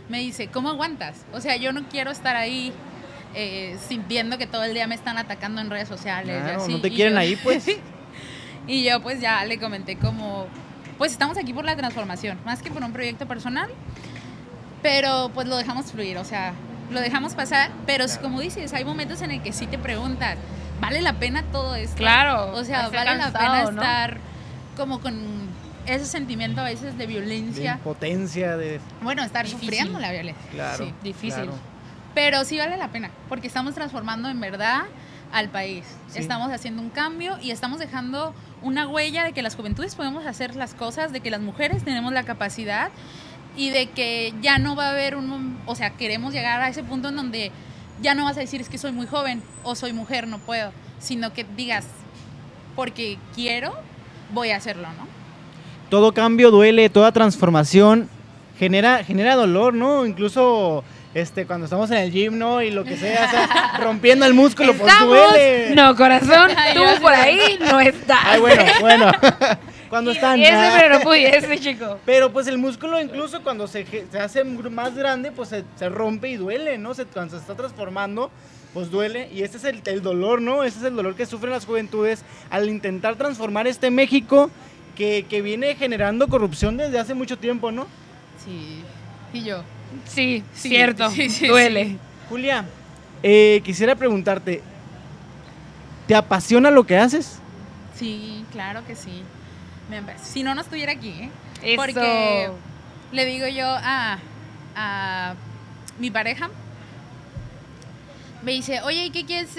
me 0.08 0.20
dice, 0.20 0.46
¿cómo 0.48 0.68
aguantas? 0.70 1.24
O 1.32 1.40
sea, 1.40 1.56
yo 1.56 1.72
no 1.72 1.88
quiero 1.88 2.10
estar 2.12 2.36
ahí 2.36 2.72
eh, 3.34 3.76
sintiendo 3.88 4.38
que 4.38 4.46
todo 4.46 4.62
el 4.64 4.72
día 4.72 4.86
me 4.86 4.94
están 4.94 5.18
atacando 5.18 5.60
en 5.60 5.68
redes 5.68 5.88
sociales. 5.88 6.36
y 6.38 6.42
Claro, 6.44 6.62
así". 6.62 6.72
no 6.72 6.80
te 6.80 6.88
Y 6.88 6.94
quieren 6.94 7.14
yo- 7.14 7.20
ahí, 7.20 7.36
pues. 7.36 7.66
Y 8.66 8.84
yo 8.84 9.00
pues 9.00 9.20
ya 9.20 9.44
le 9.44 9.58
comenté 9.58 9.96
como, 9.96 10.46
pues 10.98 11.12
estamos 11.12 11.38
aquí 11.38 11.52
por 11.52 11.64
la 11.64 11.76
transformación, 11.76 12.38
más 12.44 12.62
que 12.62 12.70
por 12.70 12.82
un 12.82 12.92
proyecto 12.92 13.26
personal, 13.26 13.70
pero 14.82 15.30
pues 15.34 15.46
lo 15.46 15.56
dejamos 15.56 15.92
fluir, 15.92 16.18
o 16.18 16.24
sea, 16.24 16.52
lo 16.90 17.00
dejamos 17.00 17.34
pasar, 17.34 17.70
pero 17.86 18.04
como 18.22 18.40
dices, 18.40 18.72
hay 18.72 18.84
momentos 18.84 19.22
en 19.22 19.30
el 19.30 19.42
que 19.42 19.52
sí 19.52 19.66
te 19.66 19.78
preguntas, 19.78 20.36
¿vale 20.80 21.00
la 21.02 21.14
pena 21.14 21.42
todo 21.52 21.74
esto? 21.74 21.96
Claro, 21.96 22.52
O 22.54 22.64
sea, 22.64 22.88
vale 22.88 23.16
la 23.16 23.32
pena 23.32 23.62
¿no? 23.64 23.70
estar 23.70 24.18
como 24.76 25.00
con 25.00 25.16
ese 25.86 26.04
sentimiento 26.06 26.60
a 26.60 26.64
veces 26.64 26.98
de 26.98 26.98
De 26.98 27.06
violencia. 27.06 27.74
impotencia, 27.74 28.56
de... 28.56 28.80
Bueno, 29.00 29.22
estar 29.22 29.44
Difícil. 29.44 29.68
sufriendo 29.68 30.00
la 30.00 30.10
violencia. 30.10 30.50
Claro. 30.52 30.84
Sí. 30.84 30.94
Difícil. 31.02 31.44
claro. 31.44 31.58
Pero 32.14 32.44
sí 32.44 32.58
vale 32.58 32.76
la 32.76 32.88
pena, 32.88 33.10
porque 33.28 33.46
estamos 33.46 33.74
transformando 33.74 34.28
en 34.28 34.40
verdad 34.40 34.82
al 35.32 35.48
país. 35.50 35.84
Sí. 36.08 36.18
Estamos 36.20 36.50
haciendo 36.52 36.80
un 36.82 36.90
cambio 36.90 37.36
y 37.42 37.50
estamos 37.50 37.78
dejando 37.78 38.34
una 38.66 38.88
huella 38.88 39.24
de 39.24 39.32
que 39.32 39.42
las 39.42 39.54
juventudes 39.54 39.94
podemos 39.94 40.26
hacer 40.26 40.56
las 40.56 40.74
cosas, 40.74 41.12
de 41.12 41.20
que 41.20 41.30
las 41.30 41.40
mujeres 41.40 41.84
tenemos 41.84 42.12
la 42.12 42.24
capacidad 42.24 42.90
y 43.56 43.70
de 43.70 43.86
que 43.86 44.34
ya 44.42 44.58
no 44.58 44.74
va 44.74 44.88
a 44.88 44.90
haber 44.90 45.14
un... 45.14 45.56
O 45.66 45.76
sea, 45.76 45.90
queremos 45.90 46.34
llegar 46.34 46.60
a 46.60 46.68
ese 46.68 46.82
punto 46.82 47.08
en 47.08 47.16
donde 47.16 47.52
ya 48.02 48.14
no 48.14 48.24
vas 48.24 48.36
a 48.36 48.40
decir 48.40 48.60
es 48.60 48.68
que 48.68 48.76
soy 48.76 48.90
muy 48.90 49.06
joven 49.06 49.40
o 49.62 49.76
soy 49.76 49.92
mujer, 49.92 50.26
no 50.26 50.38
puedo, 50.38 50.72
sino 50.98 51.32
que 51.32 51.46
digas, 51.56 51.86
porque 52.74 53.18
quiero, 53.34 53.72
voy 54.34 54.50
a 54.50 54.56
hacerlo, 54.56 54.88
¿no? 54.98 55.06
Todo 55.88 56.12
cambio 56.12 56.50
duele, 56.50 56.90
toda 56.90 57.12
transformación 57.12 58.08
genera, 58.58 59.04
genera 59.04 59.36
dolor, 59.36 59.74
¿no? 59.74 60.04
Incluso 60.04 60.82
este, 61.16 61.46
cuando 61.46 61.64
estamos 61.64 61.90
en 61.92 61.96
el 61.96 62.12
gym, 62.12 62.36
¿no? 62.36 62.60
Y 62.60 62.70
lo 62.70 62.84
que 62.84 62.94
sea, 62.94 63.24
o 63.24 63.30
sea, 63.30 63.78
rompiendo 63.82 64.26
el 64.26 64.34
músculo, 64.34 64.74
pues 64.74 64.92
¿Estamos? 64.92 65.16
duele. 65.16 65.74
No, 65.74 65.96
corazón, 65.96 66.50
tú 66.74 66.82
por 67.00 67.14
ahí 67.14 67.58
no 67.58 67.80
estás. 67.80 68.18
Ay, 68.22 68.40
bueno, 68.40 68.62
bueno. 68.82 69.12
cuando 69.88 70.10
están... 70.10 70.38
Ese, 70.38 70.52
ah. 70.52 70.76
pero 70.78 70.98
no 70.98 71.00
pudiese, 71.00 71.58
chico. 71.58 71.98
Pero 72.04 72.30
pues 72.34 72.46
el 72.48 72.58
músculo 72.58 73.00
incluso 73.00 73.42
cuando 73.42 73.66
se, 73.66 73.86
se 73.86 74.18
hace 74.18 74.44
más 74.44 74.94
grande, 74.94 75.32
pues 75.32 75.48
se, 75.48 75.64
se 75.76 75.88
rompe 75.88 76.28
y 76.28 76.36
duele, 76.36 76.76
¿no? 76.76 76.92
Se, 76.92 77.06
cuando 77.06 77.34
se 77.34 77.40
está 77.40 77.54
transformando, 77.54 78.30
pues 78.74 78.90
duele. 78.90 79.30
Y 79.32 79.40
ese 79.40 79.56
es 79.56 79.64
el, 79.64 79.80
el 79.86 80.02
dolor, 80.02 80.42
¿no? 80.42 80.64
Ese 80.64 80.80
es 80.80 80.84
el 80.84 80.96
dolor 80.96 81.16
que 81.16 81.24
sufren 81.24 81.50
las 81.50 81.64
juventudes 81.64 82.26
al 82.50 82.68
intentar 82.68 83.16
transformar 83.16 83.66
este 83.66 83.90
México 83.90 84.50
que, 84.94 85.24
que 85.26 85.40
viene 85.40 85.76
generando 85.76 86.28
corrupción 86.28 86.76
desde 86.76 86.98
hace 86.98 87.14
mucho 87.14 87.38
tiempo, 87.38 87.72
¿no? 87.72 87.86
Sí. 88.44 88.82
Y 89.32 89.44
yo. 89.44 89.62
Sí, 90.06 90.42
Sí, 90.54 90.68
cierto, 90.68 91.10
sí, 91.10 91.28
sí, 91.28 91.46
duele. 91.46 91.96
Julia, 92.28 92.64
eh, 93.22 93.60
quisiera 93.64 93.94
preguntarte, 93.94 94.62
¿te 96.06 96.14
apasiona 96.14 96.70
lo 96.70 96.84
que 96.84 96.96
haces? 96.98 97.38
Sí, 97.98 98.44
claro 98.52 98.84
que 98.86 98.94
sí. 98.96 99.22
Si 100.22 100.42
no, 100.42 100.54
no 100.54 100.60
estuviera 100.60 100.92
aquí, 100.92 101.10
¿eh? 101.10 101.30
Eso. 101.62 101.76
Porque 101.76 102.50
le 103.12 103.24
digo 103.24 103.46
yo 103.46 103.66
a, 103.66 104.18
a 104.74 105.34
mi 105.98 106.10
pareja, 106.10 106.50
me 108.42 108.52
dice, 108.52 108.82
oye, 108.82 109.06
¿y 109.06 109.10
qué 109.10 109.24
quieres, 109.24 109.50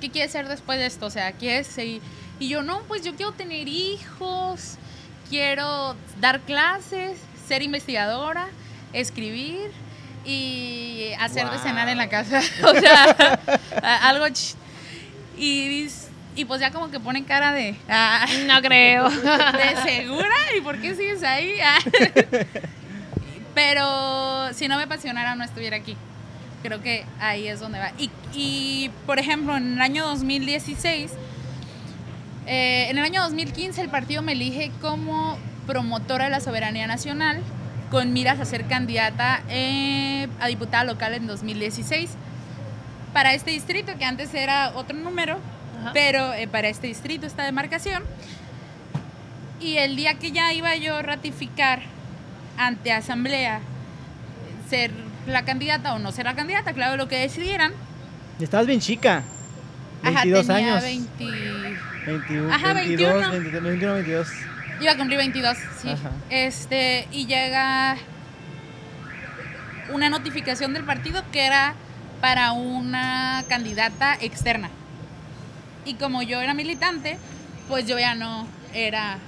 qué 0.00 0.10
quieres 0.10 0.30
hacer 0.30 0.48
después 0.48 0.78
de 0.78 0.86
esto? 0.86 1.06
O 1.06 1.10
sea, 1.10 1.32
¿quieres 1.32 1.66
seguir? 1.66 2.00
Y 2.38 2.48
yo, 2.48 2.62
no, 2.62 2.80
pues 2.88 3.02
yo 3.02 3.14
quiero 3.16 3.32
tener 3.32 3.66
hijos, 3.68 4.76
quiero 5.28 5.96
dar 6.20 6.40
clases, 6.40 7.18
ser 7.46 7.62
investigadora, 7.62 8.48
escribir 8.92 9.70
y 10.24 11.10
hacer 11.20 11.48
de 11.50 11.58
cenar 11.58 11.88
en 11.88 11.98
la 11.98 12.08
casa. 12.08 12.40
o 12.64 12.74
sea, 12.78 13.38
algo... 14.02 14.26
ch- 14.26 14.54
Y, 15.38 15.88
y 16.36 16.44
pues 16.44 16.60
ya 16.60 16.70
como 16.70 16.90
que 16.90 17.00
ponen 17.00 17.24
cara 17.24 17.52
de... 17.52 17.76
ah, 17.88 18.26
No 18.46 18.60
creo. 18.60 19.08
¿De 19.10 19.76
segura? 19.84 20.34
¿Y 20.56 20.60
por 20.60 20.80
qué 20.80 20.94
sigues 20.94 21.22
ahí? 21.22 21.54
Ah. 21.62 21.78
Pero 23.54 24.52
si 24.54 24.68
no 24.68 24.76
me 24.76 24.84
apasionara 24.84 25.34
no 25.34 25.44
estuviera 25.44 25.76
aquí. 25.76 25.96
Creo 26.62 26.82
que 26.82 27.04
ahí 27.20 27.46
es 27.48 27.60
donde 27.60 27.78
va. 27.78 27.92
Y, 27.98 28.10
y, 28.34 28.90
por 29.06 29.18
ejemplo, 29.18 29.56
en 29.56 29.74
el 29.74 29.80
año 29.80 30.06
2016, 30.06 31.12
eh, 32.46 32.86
en 32.90 32.98
el 32.98 33.04
año 33.04 33.22
2015 33.22 33.80
el 33.80 33.88
partido 33.88 34.22
me 34.22 34.32
elige 34.32 34.70
como 34.80 35.38
promotora 35.66 36.24
de 36.24 36.30
la 36.30 36.40
soberanía 36.40 36.86
nacional 36.86 37.40
con 37.90 38.12
miras 38.12 38.40
a 38.40 38.44
ser 38.44 38.66
candidata 38.66 39.42
eh, 39.48 40.28
a 40.40 40.46
diputada 40.48 40.84
local 40.84 41.14
en 41.14 41.26
2016 41.26 42.10
para 43.12 43.34
este 43.34 43.50
distrito 43.50 43.92
que 43.98 44.04
antes 44.04 44.34
era 44.34 44.72
otro 44.74 44.96
número 44.96 45.38
Ajá. 45.80 45.90
pero 45.94 46.32
eh, 46.34 46.48
para 46.48 46.68
este 46.68 46.86
distrito, 46.86 47.26
esta 47.26 47.44
demarcación. 47.44 48.02
Y 49.60 49.76
el 49.76 49.96
día 49.96 50.14
que 50.14 50.30
ya 50.30 50.52
iba 50.52 50.74
yo 50.76 50.96
a 50.96 51.02
ratificar 51.02 51.80
ante 52.56 52.92
asamblea 52.92 53.60
ser 54.68 54.90
la 55.26 55.44
candidata 55.44 55.94
o 55.94 55.98
no 55.98 56.12
ser 56.12 56.26
la 56.26 56.34
candidata, 56.34 56.72
claro, 56.72 56.96
lo 56.96 57.08
que 57.08 57.18
decidieran. 57.18 57.72
Estabas 58.40 58.66
bien 58.66 58.80
chica, 58.80 59.22
Ajá, 60.02 60.22
22 60.24 60.46
tenía 60.46 60.72
años. 60.72 60.82
20 60.82 61.24
21, 62.06 62.54
Ajá, 62.54 62.72
22, 62.74 63.12
21. 63.14 63.30
23, 63.30 63.62
21, 63.62 63.94
22. 63.94 64.28
Iba 64.80 64.92
a 64.92 64.96
cumplir 64.96 65.18
22, 65.18 65.56
sí. 65.82 65.88
Ajá. 65.90 66.10
Este, 66.30 67.08
y 67.10 67.26
llega 67.26 67.96
una 69.92 70.08
notificación 70.10 70.72
del 70.74 70.84
partido 70.84 71.22
que 71.32 71.44
era 71.46 71.74
para 72.20 72.52
una 72.52 73.44
candidata 73.48 74.16
externa. 74.20 74.70
Y 75.84 75.94
como 75.94 76.22
yo 76.22 76.40
era 76.40 76.54
militante, 76.54 77.18
pues 77.68 77.86
yo 77.86 77.98
ya 77.98 78.14
no 78.14 78.46
era 78.74 79.18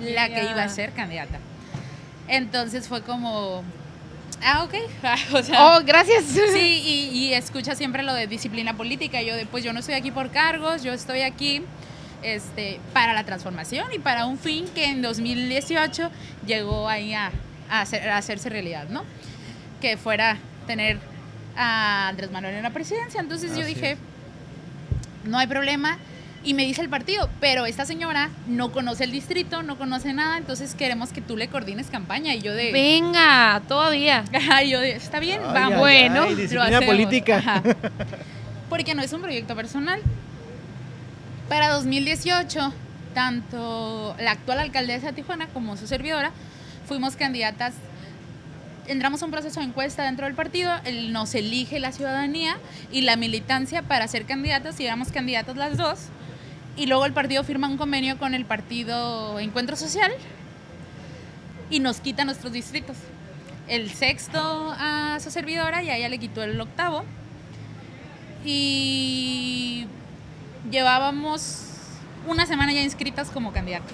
la 0.00 0.28
que 0.28 0.42
iba 0.44 0.64
a 0.64 0.68
ser 0.68 0.92
candidata. 0.92 1.38
Entonces 2.26 2.88
fue 2.88 3.02
como, 3.02 3.62
ah, 4.42 4.64
ok. 4.64 4.74
o 5.34 5.42
sea, 5.42 5.76
Oh, 5.76 5.80
gracias. 5.84 6.24
Sí, 6.24 6.82
y, 6.84 7.18
y 7.18 7.34
escucha 7.34 7.74
siempre 7.74 8.02
lo 8.02 8.12
de 8.14 8.26
disciplina 8.26 8.74
política. 8.76 9.22
Yo 9.22 9.36
de, 9.36 9.46
pues 9.46 9.62
yo 9.62 9.72
no 9.72 9.80
estoy 9.80 9.94
aquí 9.94 10.10
por 10.10 10.30
cargos, 10.30 10.82
yo 10.82 10.92
estoy 10.92 11.20
aquí 11.22 11.62
este, 12.24 12.80
para 12.92 13.12
la 13.12 13.24
transformación 13.24 13.86
y 13.94 13.98
para 13.98 14.26
un 14.26 14.38
fin 14.38 14.66
que 14.74 14.86
en 14.86 15.02
2018 15.02 16.10
llegó 16.46 16.88
ahí 16.88 17.14
a, 17.14 17.30
a 17.70 17.80
hacer- 17.82 18.08
a 18.08 18.16
hacerse 18.16 18.48
realidad, 18.48 18.88
¿no? 18.88 19.04
Que 19.80 19.96
fuera 19.96 20.38
tener 20.66 20.98
a 21.56 22.08
Andrés 22.08 22.30
Manuel 22.30 22.54
en 22.56 22.62
la 22.62 22.70
presidencia. 22.70 23.20
Entonces 23.20 23.56
yo 23.56 23.64
dije, 23.64 23.92
es. 23.92 23.98
no 25.24 25.38
hay 25.38 25.46
problema. 25.46 25.98
Y 26.46 26.52
me 26.52 26.64
dice 26.66 26.82
el 26.82 26.90
partido, 26.90 27.30
pero 27.40 27.64
esta 27.64 27.86
señora 27.86 28.28
no 28.46 28.70
conoce 28.70 29.04
el 29.04 29.12
distrito, 29.12 29.62
no 29.62 29.78
conoce 29.78 30.12
nada, 30.12 30.36
entonces 30.36 30.74
queremos 30.74 31.10
que 31.10 31.22
tú 31.22 31.38
le 31.38 31.48
coordines 31.48 31.86
campaña. 31.88 32.34
Y 32.34 32.42
yo 32.42 32.52
de... 32.52 32.70
Venga, 32.70 33.62
todavía. 33.66 34.24
Ay, 34.52 34.68
yo 34.68 34.78
de, 34.80 34.90
está 34.92 35.20
bien, 35.20 35.40
Ay, 35.42 35.54
vamos. 35.54 35.72
ay, 35.72 35.78
Bueno, 35.78 36.22
ay, 36.24 36.30
lo 36.30 36.36
disciplina 36.36 36.64
hacemos. 36.76 36.84
política. 36.86 37.36
Ajá. 37.38 37.62
Porque 38.68 38.94
no 38.94 39.00
es 39.02 39.10
un 39.14 39.22
proyecto 39.22 39.56
personal. 39.56 40.02
Para 41.48 41.68
2018, 41.74 42.72
tanto 43.12 44.16
la 44.18 44.30
actual 44.30 44.60
alcaldesa 44.60 45.08
de 45.08 45.12
Tijuana 45.12 45.46
como 45.48 45.76
su 45.76 45.86
servidora 45.86 46.32
fuimos 46.88 47.16
candidatas. 47.16 47.74
Entramos 48.86 49.22
a 49.22 49.26
un 49.26 49.30
proceso 49.30 49.60
de 49.60 49.66
encuesta 49.66 50.04
dentro 50.04 50.26
del 50.26 50.34
partido, 50.34 50.72
nos 51.10 51.34
elige 51.34 51.80
la 51.80 51.92
ciudadanía 51.92 52.56
y 52.90 53.02
la 53.02 53.16
militancia 53.16 53.82
para 53.82 54.08
ser 54.08 54.24
candidatas 54.24 54.80
y 54.80 54.86
éramos 54.86 55.12
candidatas 55.12 55.56
las 55.56 55.76
dos. 55.76 55.98
Y 56.76 56.86
luego 56.86 57.04
el 57.04 57.12
partido 57.12 57.44
firma 57.44 57.68
un 57.68 57.76
convenio 57.76 58.18
con 58.18 58.34
el 58.34 58.46
partido 58.46 59.38
Encuentro 59.38 59.76
Social 59.76 60.12
y 61.68 61.80
nos 61.80 62.00
quita 62.00 62.24
nuestros 62.24 62.52
distritos. 62.52 62.96
El 63.68 63.90
sexto 63.90 64.74
a 64.78 65.18
su 65.20 65.30
servidora 65.30 65.82
y 65.82 65.90
a 65.90 65.96
ella 65.96 66.08
le 66.08 66.18
quitó 66.18 66.42
el 66.42 66.58
octavo. 66.60 67.04
Y 68.44 69.86
llevábamos 70.70 71.66
una 72.26 72.46
semana 72.46 72.72
ya 72.72 72.82
inscritas 72.82 73.30
como 73.30 73.52
candidatas. 73.52 73.92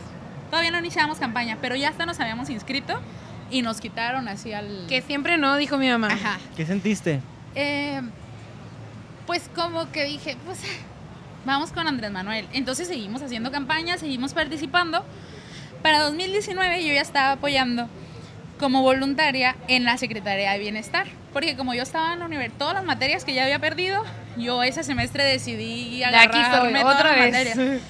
Todavía 0.50 0.70
no 0.70 0.78
iniciábamos 0.78 1.18
campaña, 1.18 1.58
pero 1.60 1.76
ya 1.76 1.88
hasta 1.88 2.06
nos 2.06 2.18
habíamos 2.20 2.50
inscrito 2.50 3.00
y 3.50 3.62
nos 3.62 3.80
quitaron 3.80 4.28
así 4.28 4.52
al... 4.52 4.86
Que 4.88 5.02
siempre 5.02 5.38
no, 5.38 5.56
dijo 5.56 5.78
mi 5.78 5.88
mamá. 5.88 6.08
Ajá. 6.08 6.38
¿Qué 6.56 6.66
sentiste? 6.66 7.20
Eh, 7.54 8.00
pues 9.26 9.48
como 9.54 9.90
que 9.92 10.04
dije, 10.04 10.36
pues 10.44 10.60
vamos 11.44 11.72
con 11.72 11.86
Andrés 11.86 12.10
Manuel. 12.10 12.48
Entonces 12.52 12.88
seguimos 12.88 13.22
haciendo 13.22 13.50
campaña, 13.50 13.98
seguimos 13.98 14.34
participando. 14.34 15.04
Para 15.82 16.00
2019 16.00 16.86
yo 16.86 16.92
ya 16.92 17.00
estaba 17.00 17.32
apoyando 17.32 17.88
como 18.60 18.82
voluntaria 18.82 19.56
en 19.68 19.84
la 19.84 19.96
Secretaría 19.96 20.52
de 20.52 20.58
Bienestar, 20.58 21.06
porque 21.32 21.56
como 21.56 21.72
yo 21.72 21.82
estaba 21.82 22.12
en 22.12 22.18
la 22.18 22.26
universidad, 22.26 22.58
todas 22.58 22.74
las 22.74 22.84
materias 22.84 23.24
que 23.24 23.32
ya 23.32 23.44
había 23.44 23.58
perdido, 23.58 24.04
yo 24.36 24.62
ese 24.62 24.84
semestre 24.84 25.24
decidí 25.24 25.98
De 25.98 26.04
agarrarme 26.04 26.80
todas 26.80 26.96
otra 26.96 27.14
vez. 27.16 27.32
materias. 27.32 27.80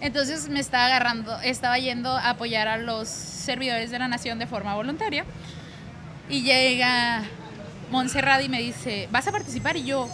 Entonces 0.00 0.48
me 0.48 0.60
estaba 0.60 0.86
agarrando, 0.86 1.38
estaba 1.40 1.78
yendo 1.78 2.10
a 2.16 2.30
apoyar 2.30 2.68
a 2.68 2.78
los 2.78 3.08
servidores 3.08 3.90
de 3.90 3.98
la 3.98 4.06
nación 4.06 4.38
de 4.38 4.46
forma 4.46 4.74
voluntaria. 4.74 5.24
Y 6.28 6.42
llega 6.42 7.22
Montserrat 7.90 8.42
y 8.42 8.48
me 8.48 8.60
dice, 8.60 9.08
¿vas 9.10 9.26
a 9.26 9.32
participar? 9.32 9.76
Y 9.76 9.84
yo, 9.84 10.08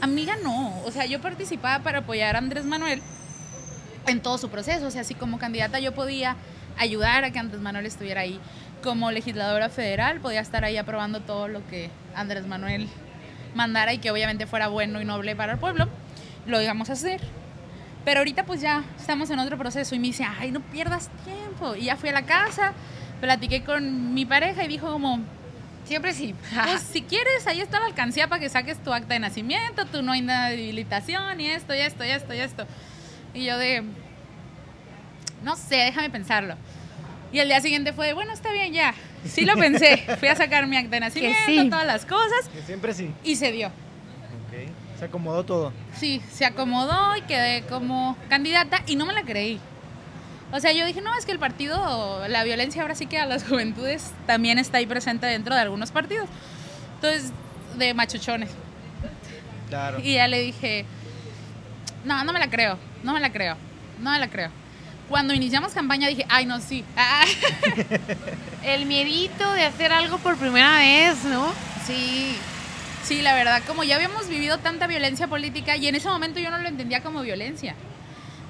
amiga, 0.00 0.34
no. 0.42 0.76
O 0.84 0.90
sea, 0.90 1.06
yo 1.06 1.20
participaba 1.20 1.84
para 1.84 2.00
apoyar 2.00 2.34
a 2.34 2.38
Andrés 2.38 2.64
Manuel 2.64 3.00
en 4.08 4.20
todo 4.20 4.38
su 4.38 4.50
proceso. 4.50 4.86
O 4.88 4.90
sea, 4.90 5.02
así 5.02 5.14
como 5.14 5.38
candidata 5.38 5.78
yo 5.78 5.92
podía 5.92 6.36
ayudar 6.78 7.24
a 7.24 7.30
que 7.30 7.38
Andrés 7.38 7.60
Manuel 7.60 7.86
estuviera 7.86 8.22
ahí. 8.22 8.40
Como 8.82 9.10
legisladora 9.10 9.68
federal 9.68 10.20
podía 10.20 10.40
estar 10.40 10.64
ahí 10.64 10.76
aprobando 10.76 11.20
todo 11.20 11.48
lo 11.48 11.66
que 11.68 11.90
Andrés 12.14 12.46
Manuel 12.46 12.88
mandara 13.54 13.92
y 13.92 13.98
que 13.98 14.10
obviamente 14.10 14.46
fuera 14.46 14.68
bueno 14.68 15.00
y 15.00 15.04
noble 15.04 15.36
para 15.36 15.52
el 15.52 15.58
pueblo. 15.58 15.88
Lo 16.46 16.60
íbamos 16.60 16.90
a 16.90 16.94
hacer. 16.94 17.20
Pero 18.04 18.18
ahorita 18.18 18.44
pues 18.44 18.60
ya 18.60 18.82
estamos 18.98 19.30
en 19.30 19.38
otro 19.38 19.56
proceso 19.56 19.94
y 19.94 19.98
me 20.00 20.08
dice, 20.08 20.24
ay, 20.24 20.50
no 20.50 20.60
pierdas 20.60 21.08
tiempo. 21.24 21.76
Y 21.76 21.84
ya 21.84 21.96
fui 21.96 22.08
a 22.08 22.12
la 22.12 22.22
casa, 22.22 22.72
platiqué 23.20 23.62
con 23.62 24.12
mi 24.12 24.26
pareja 24.26 24.64
y 24.64 24.68
dijo 24.68 24.90
como, 24.90 25.20
Siempre 25.84 26.12
sí. 26.12 26.34
pues 26.64 26.80
si 26.80 27.02
quieres, 27.02 27.46
ahí 27.46 27.60
está 27.60 27.80
la 27.80 27.86
alcancía 27.86 28.28
para 28.28 28.40
que 28.40 28.48
saques 28.48 28.82
tu 28.82 28.92
acta 28.92 29.14
de 29.14 29.20
nacimiento, 29.20 29.84
tu 29.86 30.02
no 30.02 30.14
inhabilitación 30.14 31.40
y 31.40 31.48
esto, 31.48 31.74
y 31.74 31.78
esto, 31.80 32.04
y 32.04 32.10
esto, 32.10 32.34
y 32.34 32.38
esto. 32.38 32.66
Y 33.34 33.44
yo 33.44 33.58
de, 33.58 33.82
no 35.42 35.56
sé, 35.56 35.76
déjame 35.76 36.10
pensarlo. 36.10 36.56
Y 37.32 37.38
el 37.38 37.48
día 37.48 37.60
siguiente 37.60 37.92
fue 37.92 38.12
bueno, 38.12 38.32
está 38.32 38.52
bien 38.52 38.72
ya. 38.72 38.94
Sí 39.24 39.44
lo 39.44 39.56
pensé. 39.56 39.98
Fui 40.18 40.28
a 40.28 40.36
sacar 40.36 40.66
mi 40.66 40.76
acta 40.76 40.90
de 40.90 41.00
nacimiento, 41.00 41.38
sí. 41.46 41.68
todas 41.70 41.86
las 41.86 42.04
cosas, 42.04 42.48
Que 42.52 42.62
siempre 42.62 42.92
sí. 42.94 43.10
y 43.24 43.36
se 43.36 43.52
dio. 43.52 43.68
Ok. 43.68 44.68
Se 44.98 45.04
acomodó 45.06 45.44
todo. 45.44 45.72
Sí, 45.96 46.22
se 46.30 46.44
acomodó 46.44 47.16
y 47.16 47.22
quedé 47.22 47.62
como 47.62 48.16
candidata 48.28 48.82
y 48.86 48.96
no 48.96 49.06
me 49.06 49.12
la 49.12 49.22
creí. 49.22 49.58
O 50.52 50.60
sea, 50.60 50.72
yo 50.72 50.84
dije, 50.84 51.00
no, 51.00 51.16
es 51.16 51.24
que 51.24 51.32
el 51.32 51.38
partido, 51.38 52.28
la 52.28 52.44
violencia 52.44 52.82
ahora 52.82 52.94
sí 52.94 53.06
que 53.06 53.18
a 53.18 53.24
las 53.24 53.44
juventudes 53.44 54.10
también 54.26 54.58
está 54.58 54.78
ahí 54.78 54.86
presente 54.86 55.24
dentro 55.26 55.54
de 55.54 55.62
algunos 55.62 55.90
partidos. 55.90 56.28
Entonces, 56.96 57.32
de 57.78 57.94
machuchones. 57.94 58.50
Claro. 59.70 59.98
Y 60.00 60.14
ya 60.14 60.28
le 60.28 60.40
dije, 60.40 60.84
no, 62.04 62.22
no 62.24 62.34
me 62.34 62.38
la 62.38 62.50
creo, 62.50 62.76
no 63.02 63.14
me 63.14 63.20
la 63.20 63.32
creo, 63.32 63.56
no 64.00 64.10
me 64.10 64.18
la 64.18 64.28
creo. 64.28 64.50
Cuando 65.08 65.34
iniciamos 65.34 65.72
campaña 65.72 66.08
dije, 66.08 66.26
ay, 66.28 66.46
no, 66.46 66.60
sí. 66.60 66.84
Ah, 66.96 67.24
El 68.64 68.86
miedito 68.86 69.52
de 69.52 69.64
hacer 69.64 69.92
algo 69.92 70.18
por 70.18 70.36
primera 70.36 70.78
vez, 70.78 71.24
¿no? 71.24 71.52
sí, 71.86 72.36
sí, 73.02 73.22
la 73.22 73.34
verdad, 73.34 73.62
como 73.66 73.84
ya 73.84 73.96
habíamos 73.96 74.28
vivido 74.28 74.58
tanta 74.58 74.86
violencia 74.86 75.26
política 75.26 75.76
y 75.76 75.88
en 75.88 75.96
ese 75.96 76.08
momento 76.08 76.38
yo 76.38 76.50
no 76.50 76.58
lo 76.58 76.68
entendía 76.68 77.02
como 77.02 77.22
violencia. 77.22 77.74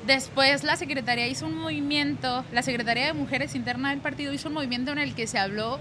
Después 0.06 0.64
la 0.64 0.76
Secretaría 0.76 1.28
hizo 1.28 1.46
un 1.46 1.54
movimiento, 1.54 2.44
la 2.52 2.62
Secretaría 2.62 3.06
de 3.06 3.12
Mujeres 3.12 3.54
Interna 3.54 3.90
del 3.90 4.00
partido 4.00 4.32
hizo 4.32 4.48
un 4.48 4.54
movimiento 4.54 4.90
en 4.90 4.98
el 4.98 5.14
que 5.14 5.26
se 5.26 5.38
habló 5.38 5.78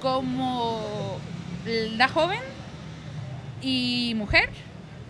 como 0.00 1.18
la 1.66 2.08
joven 2.08 2.40
y 3.60 4.14
mujer 4.16 4.48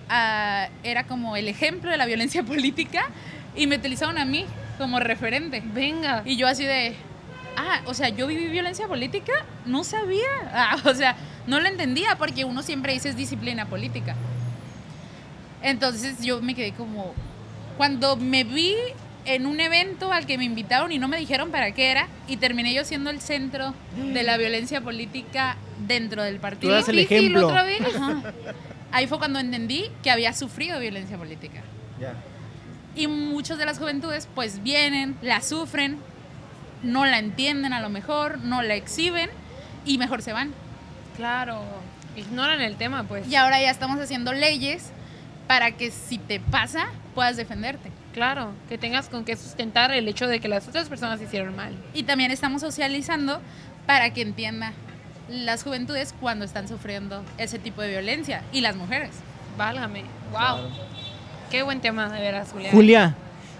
ah, 0.08 0.68
era 0.82 1.04
como 1.04 1.36
el 1.36 1.46
ejemplo 1.46 1.90
de 1.90 1.96
la 1.96 2.06
violencia 2.06 2.42
política 2.44 3.06
y 3.54 3.66
me 3.66 3.76
utilizaron 3.76 4.18
a 4.18 4.24
mí 4.24 4.44
como 4.78 5.00
referente. 5.00 5.62
Venga. 5.64 6.22
Y 6.24 6.36
yo 6.36 6.46
así 6.46 6.64
de, 6.64 6.94
ah, 7.56 7.80
o 7.86 7.94
sea, 7.94 8.08
yo 8.08 8.26
viví 8.26 8.46
violencia 8.48 8.86
política, 8.88 9.32
no 9.66 9.84
sabía, 9.84 10.28
Ah, 10.52 10.76
o 10.84 10.94
sea, 10.94 11.16
no 11.46 11.60
lo 11.60 11.66
entendía 11.66 12.16
porque 12.16 12.44
uno 12.44 12.62
siempre 12.62 12.92
dice 12.92 13.10
es 13.10 13.16
disciplina 13.16 13.66
política. 13.66 14.14
Entonces 15.62 16.22
yo 16.22 16.40
me 16.40 16.54
quedé 16.54 16.72
como, 16.72 17.12
cuando 17.76 18.16
me 18.16 18.44
vi 18.44 18.74
en 19.26 19.44
un 19.46 19.60
evento 19.60 20.12
al 20.12 20.24
que 20.24 20.38
me 20.38 20.44
invitaron 20.44 20.90
y 20.92 20.98
no 20.98 21.06
me 21.06 21.18
dijeron 21.18 21.50
para 21.50 21.72
qué 21.72 21.90
era, 21.90 22.08
y 22.26 22.38
terminé 22.38 22.72
yo 22.72 22.84
siendo 22.84 23.10
el 23.10 23.20
centro 23.20 23.74
de 23.96 24.22
la 24.22 24.38
violencia 24.38 24.80
política 24.80 25.56
dentro 25.86 26.22
del 26.22 26.40
partido. 26.40 26.72
eras 26.72 26.88
el 26.88 26.96
Difícil 26.96 27.26
ejemplo. 27.26 27.48
otra 27.48 27.62
vez. 27.64 27.80
Ahí 28.92 29.06
fue 29.06 29.18
cuando 29.18 29.38
entendí 29.38 29.90
que 30.02 30.10
había 30.10 30.32
sufrido 30.32 30.80
violencia 30.80 31.18
política. 31.18 31.60
Ya. 32.00 32.14
Y 33.00 33.06
muchos 33.06 33.56
de 33.56 33.64
las 33.64 33.78
juventudes 33.78 34.28
pues 34.34 34.62
vienen, 34.62 35.16
la 35.22 35.40
sufren, 35.40 35.96
no 36.82 37.06
la 37.06 37.18
entienden 37.18 37.72
a 37.72 37.80
lo 37.80 37.88
mejor, 37.88 38.40
no 38.40 38.60
la 38.60 38.74
exhiben 38.74 39.30
y 39.86 39.96
mejor 39.96 40.20
se 40.20 40.34
van. 40.34 40.52
Claro. 41.16 41.62
Ignoran 42.14 42.60
el 42.60 42.76
tema, 42.76 43.04
pues. 43.04 43.26
Y 43.26 43.36
ahora 43.36 43.58
ya 43.58 43.70
estamos 43.70 43.98
haciendo 43.98 44.34
leyes 44.34 44.90
para 45.46 45.70
que 45.72 45.90
si 45.90 46.18
te 46.18 46.40
pasa 46.40 46.88
puedas 47.14 47.38
defenderte. 47.38 47.90
Claro, 48.12 48.52
que 48.68 48.76
tengas 48.76 49.08
con 49.08 49.24
qué 49.24 49.34
sustentar 49.34 49.92
el 49.92 50.06
hecho 50.06 50.26
de 50.26 50.38
que 50.38 50.48
las 50.48 50.68
otras 50.68 50.90
personas 50.90 51.22
hicieron 51.22 51.56
mal. 51.56 51.74
Y 51.94 52.02
también 52.02 52.30
estamos 52.30 52.60
socializando 52.60 53.40
para 53.86 54.12
que 54.12 54.20
entienda 54.20 54.74
las 55.30 55.62
juventudes 55.62 56.14
cuando 56.20 56.44
están 56.44 56.68
sufriendo 56.68 57.24
ese 57.38 57.58
tipo 57.58 57.80
de 57.80 57.88
violencia 57.88 58.42
y 58.52 58.60
las 58.60 58.76
mujeres. 58.76 59.12
Válgame. 59.56 60.02
Wow. 60.32 60.32
Claro. 60.32 60.89
Qué 61.50 61.62
buen 61.64 61.80
tema, 61.80 62.08
de 62.08 62.20
veras, 62.20 62.52
Julián. 62.52 62.72
Julia, 62.72 63.14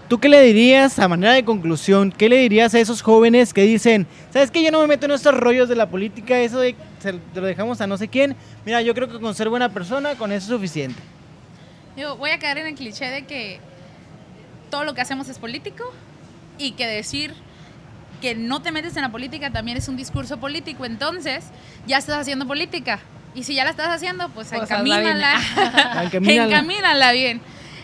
¿tú 0.07 0.17
qué 0.17 0.29
le 0.29 0.41
dirías 0.41 0.97
a 0.97 1.09
manera 1.09 1.33
de 1.33 1.43
conclusión? 1.43 2.11
¿Qué 2.11 2.29
le 2.29 2.37
dirías 2.37 2.73
a 2.73 2.79
esos 2.79 3.01
jóvenes 3.01 3.53
que 3.53 3.63
dicen, 3.63 4.07
sabes 4.31 4.49
que 4.49 4.63
yo 4.63 4.71
no 4.71 4.79
me 4.79 4.87
meto 4.87 5.05
en 5.07 5.11
estos 5.11 5.35
rollos 5.35 5.67
de 5.67 5.75
la 5.75 5.89
política, 5.89 6.39
eso 6.39 6.59
de 6.59 6.75
se 6.99 7.13
te 7.13 7.41
lo 7.41 7.47
dejamos 7.47 7.81
a 7.81 7.87
no 7.87 7.97
sé 7.97 8.07
quién? 8.07 8.35
Mira, 8.65 8.81
yo 8.81 8.93
creo 8.93 9.09
que 9.09 9.19
con 9.19 9.35
ser 9.35 9.49
buena 9.49 9.69
persona, 9.69 10.15
con 10.15 10.31
eso 10.31 10.45
es 10.45 10.57
suficiente. 10.57 11.01
Digo, 11.97 12.15
voy 12.15 12.29
a 12.29 12.39
caer 12.39 12.59
en 12.59 12.67
el 12.67 12.75
cliché 12.75 13.05
de 13.05 13.25
que 13.25 13.59
todo 14.69 14.85
lo 14.85 14.93
que 14.93 15.01
hacemos 15.01 15.27
es 15.27 15.37
político 15.37 15.83
y 16.57 16.71
que 16.71 16.87
decir 16.87 17.33
que 18.21 18.35
no 18.35 18.61
te 18.61 18.71
metes 18.71 18.95
en 18.95 19.01
la 19.01 19.11
política 19.11 19.51
también 19.51 19.77
es 19.77 19.89
un 19.89 19.97
discurso 19.97 20.37
político. 20.37 20.85
Entonces, 20.85 21.43
ya 21.87 21.97
estás 21.97 22.17
haciendo 22.19 22.47
política. 22.47 22.99
Y 23.35 23.43
si 23.43 23.55
ya 23.55 23.65
la 23.65 23.71
estás 23.71 23.89
haciendo, 23.89 24.29
pues, 24.29 24.49
Pues 24.49 24.61
encamínala. 24.61 25.33
Encamínala. 26.03 26.45
encamínala 26.45 27.11
bien. 27.11 27.41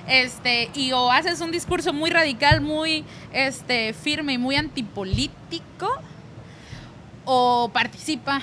Este, 0.07 0.69
y 0.73 0.93
o 0.93 1.11
haces 1.11 1.41
un 1.41 1.51
discurso 1.51 1.91
muy 1.91 2.09
radical, 2.09 2.61
muy 2.61 3.03
este, 3.33 3.93
firme 3.93 4.33
y 4.33 4.37
muy 4.37 4.55
antipolítico, 4.55 5.89
o 7.25 7.69
participa, 7.73 8.41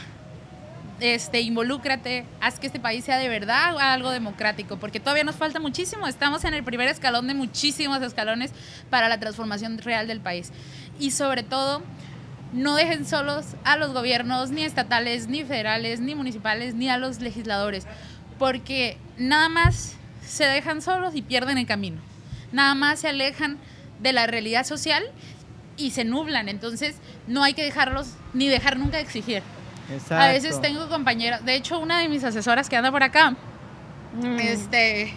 este, 1.00 1.40
involúcrate, 1.40 2.26
haz 2.40 2.58
que 2.58 2.66
este 2.66 2.80
país 2.80 3.04
sea 3.04 3.18
de 3.18 3.28
verdad 3.28 3.76
algo 3.78 4.10
democrático, 4.10 4.76
porque 4.76 5.00
todavía 5.00 5.24
nos 5.24 5.36
falta 5.36 5.58
muchísimo. 5.58 6.06
Estamos 6.06 6.44
en 6.44 6.54
el 6.54 6.62
primer 6.62 6.88
escalón 6.88 7.26
de 7.26 7.34
muchísimos 7.34 8.02
escalones 8.02 8.52
para 8.90 9.08
la 9.08 9.18
transformación 9.18 9.78
real 9.78 10.06
del 10.06 10.20
país. 10.20 10.52
Y 10.98 11.12
sobre 11.12 11.42
todo, 11.42 11.82
no 12.52 12.76
dejen 12.76 13.06
solos 13.06 13.46
a 13.64 13.76
los 13.76 13.92
gobiernos, 13.92 14.50
ni 14.50 14.62
estatales, 14.62 15.28
ni 15.28 15.44
federales, 15.44 16.00
ni 16.00 16.14
municipales, 16.14 16.74
ni 16.74 16.88
a 16.88 16.98
los 16.98 17.20
legisladores, 17.20 17.86
porque 18.38 18.98
nada 19.16 19.48
más 19.48 19.96
se 20.26 20.44
dejan 20.44 20.82
solos 20.82 21.14
y 21.14 21.22
pierden 21.22 21.58
el 21.58 21.66
camino. 21.66 22.00
Nada 22.52 22.74
más 22.74 23.00
se 23.00 23.08
alejan 23.08 23.58
de 24.00 24.12
la 24.12 24.26
realidad 24.26 24.64
social 24.64 25.02
y 25.76 25.90
se 25.90 26.04
nublan. 26.04 26.48
Entonces, 26.48 26.96
no 27.26 27.42
hay 27.42 27.54
que 27.54 27.62
dejarlos 27.64 28.08
ni 28.32 28.48
dejar 28.48 28.78
nunca 28.78 28.96
de 28.98 29.02
exigir. 29.02 29.42
Exacto. 29.92 30.14
A 30.16 30.28
veces 30.28 30.60
tengo 30.60 30.88
compañeras, 30.88 31.44
de 31.44 31.54
hecho, 31.56 31.78
una 31.78 31.98
de 31.98 32.08
mis 32.08 32.24
asesoras 32.24 32.68
que 32.68 32.76
anda 32.76 32.90
por 32.90 33.02
acá, 33.02 33.34
Mm. 34.14 34.38
este, 34.38 35.12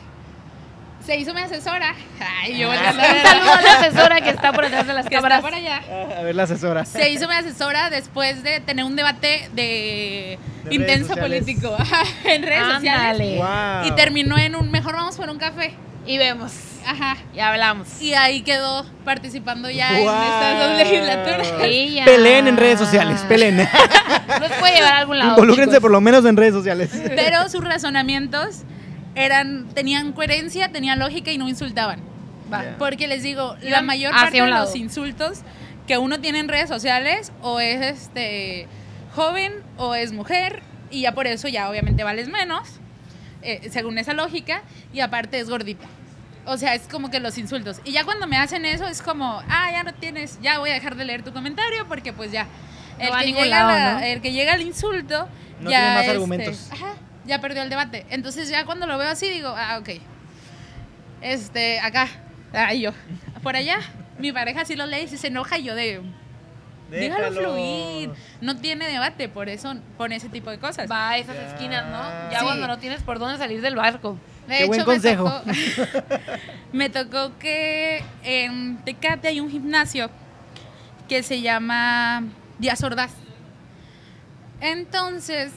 se 1.08 1.17
hizo 1.17 1.34
mi 1.34 1.41
asesora. 1.41 1.96
Ay, 2.20 2.58
yo 2.60 2.70
Ah. 2.70 2.76
a 2.89 2.91
Un 2.91 2.98
ver- 2.98 3.22
saludo 3.24 3.52
a 3.54 3.62
la 3.62 3.74
asesora 3.80 4.22
que 4.22 4.30
está 4.30 4.52
por 4.54 4.65
detrás 4.65 4.86
de 4.86 4.93
las 4.93 5.06
que 5.08 5.15
está 5.15 5.30
cámaras. 5.30 5.41
por 5.41 5.54
allá. 5.56 5.82
Ah, 5.89 6.20
A 6.20 6.22
ver 6.24 6.36
la 6.36 6.43
asesora. 6.43 6.86
Se 6.86 7.10
hizo 7.10 7.28
mi 7.28 7.34
asesora 7.34 7.89
después 7.89 8.43
de 8.43 8.60
tener 8.60 8.84
un 8.86 8.96
debate 8.96 9.50
de, 9.54 10.38
De 10.65 10.76
intenso 10.76 11.08
sociales. 11.15 11.43
político 11.43 11.76
en 12.26 12.43
redes 12.43 12.74
sociales. 12.76 13.12
Ándale. 13.12 13.38
Wow. 13.38 13.88
Y 13.88 13.96
terminó 13.96 14.38
en 14.38 14.56
un 14.56 14.70
mejor 14.70 14.96
vamos 14.96 15.15
por 15.15 15.30
un 15.30 15.38
café. 15.39 15.74
Y 16.06 16.17
vemos. 16.17 16.52
Ajá. 16.86 17.17
Y 17.34 17.39
hablamos. 17.39 18.02
Y 18.02 18.13
ahí 18.13 18.41
quedó 18.41 18.86
participando 19.04 19.70
ya 19.70 19.89
Wow. 19.91 20.10
en 20.10 20.24
estas 20.24 20.60
dos 20.60 20.78
legislaturas. 20.78 21.54
Ella. 21.63 22.06
Peleen 22.06 22.48
en 22.48 22.58
redes 22.58 22.80
sociales, 22.80 23.22
peleen. 23.28 23.58
Nos 23.58 24.52
puede 24.60 24.76
llevar 24.76 24.93
a 24.93 24.98
algún 25.00 25.20
lado. 25.20 25.32
Involúcrense 25.32 25.82
por 25.82 25.91
lo 25.91 26.00
menos 26.02 26.24
en 26.26 26.36
redes 26.38 26.54
sociales. 26.54 26.89
Pero 27.15 27.50
sus 27.50 27.63
razonamientos 27.63 28.63
eran, 29.17 29.67
tenían 29.73 30.13
coherencia, 30.13 30.71
tenían 30.71 30.99
lógica 30.99 31.32
y 31.32 31.38
no 31.38 31.47
insultaban. 31.49 31.99
Va. 32.51 32.63
Ya. 32.63 32.75
Porque 32.77 33.08
les 33.08 33.23
digo, 33.23 33.56
la 33.62 33.67
Iban 33.69 33.86
mayor 33.86 34.13
hacia 34.13 34.25
parte 34.25 34.41
de 34.41 34.49
los 34.60 34.75
insultos 34.75 35.39
que 35.88 35.97
uno 35.97 36.19
tiene 36.19 36.39
en 36.39 36.47
redes 36.47 36.69
sociales 36.69 37.32
o 37.41 37.60
es 37.60 37.82
este 37.82 38.67
joven 39.15 39.53
o 39.77 39.95
es 39.95 40.12
mujer 40.13 40.62
y 40.91 41.01
ya 41.01 41.13
por 41.13 41.27
eso 41.27 41.47
ya 41.47 41.69
obviamente 41.69 42.03
vales 42.03 42.27
menos, 42.30 42.67
eh, 43.41 43.67
según 43.71 43.97
esa 43.97 44.13
lógica, 44.13 44.62
y 44.93 44.99
aparte 45.01 45.39
es 45.39 45.49
gordita. 45.49 45.86
O 46.45 46.58
sea, 46.58 46.75
es 46.75 46.84
como 46.84 47.10
que 47.12 47.19
los 47.19 47.38
insultos. 47.38 47.82
Y 47.84 47.91
ya 47.91 48.06
cuando 48.06 48.25
me 48.27 48.38
hacen 48.38 48.65
eso 48.65 48.88
es 48.88 49.01
como, 49.01 49.41
ah, 49.49 49.69
ya 49.71 49.84
no 49.84 49.93
tienes, 49.93 50.39
ya 50.41 50.60
voy 50.60 50.69
a 50.69 50.73
dejar 50.73 50.95
de 50.95 51.03
leer 51.06 51.23
tu 51.23 51.34
comentario 51.34 51.86
porque 51.88 52.13
pues 52.13 52.32
ya. 52.32 52.47
No 53.01 53.12
va 53.12 53.17
a 53.17 53.19
que, 53.21 53.25
ningún 53.27 53.43
llega 53.43 53.60
lado, 53.63 53.69
la- 53.69 53.93
¿no? 53.95 53.99
el 53.99 54.21
que 54.21 54.32
llega 54.32 54.53
al 54.53 54.62
insulto, 54.62 55.27
No 55.60 55.69
ya 55.69 55.77
tiene 55.80 55.93
más 55.93 56.01
este, 56.03 56.12
argumentos. 56.12 56.69
ajá, 56.71 56.93
ya 57.28 57.40
perdió 57.42 57.62
el 57.63 57.70
debate. 57.70 58.06
Entonces 58.10 58.50
ya 58.50 58.66
cuando 58.66 58.88
lo 58.88 58.98
veo 58.98 59.10
así 59.10 59.30
digo, 59.30 59.54
ah, 59.56 59.78
ok. 59.80 59.90
Este, 61.22 61.80
acá, 61.80 62.08
ah, 62.54 62.74
yo. 62.74 62.92
Por 63.44 63.56
allá, 63.56 63.80
mi 64.20 64.32
pareja 64.32 64.66
sí 64.66 64.76
lo 64.76 64.86
lee 64.86 65.08
y 65.12 65.18
se 65.18 65.28
enoja 65.28 65.58
y 65.60 65.63
yo 65.63 65.76
de, 65.76 66.02
déjalo 66.92 67.30
Déjalo. 67.30 67.52
fluir. 67.54 68.12
No 68.42 68.58
tiene 68.58 68.88
debate, 68.88 69.30
por 69.30 69.50
eso 69.50 69.76
pone 69.98 70.16
ese 70.16 70.30
tipo 70.30 70.50
de 70.52 70.60
cosas. 70.60 70.90
Va 70.90 71.10
a 71.10 71.18
esas 71.18 71.36
Ya. 71.36 71.48
esquinas, 71.50 71.86
¿no? 71.88 72.32
Ya 72.32 72.40
Sí. 72.40 72.46
cuando 72.46 72.68
no 72.68 72.78
tienes 72.78 73.02
por 73.04 73.20
dónde 73.20 73.38
salir 73.38 73.62
del 73.62 73.76
barco. 73.76 74.18
De 74.48 74.60
Qué 74.60 74.66
buen 74.66 74.80
me 74.80 74.86
consejo. 74.86 75.24
tocó- 75.26 75.44
Me 76.74 76.90
tocó, 76.90 77.38
que 77.40 78.04
en 78.24 78.78
Tecate 78.86 79.28
hay 79.30 79.40
un 79.40 79.50
gimnasio 79.50 80.10
que 81.10 81.24
se 81.24 81.42
llama 81.42 82.24
Díaz 82.60 82.84
Ordaz. 82.84 83.12
Entonces, 84.62 85.52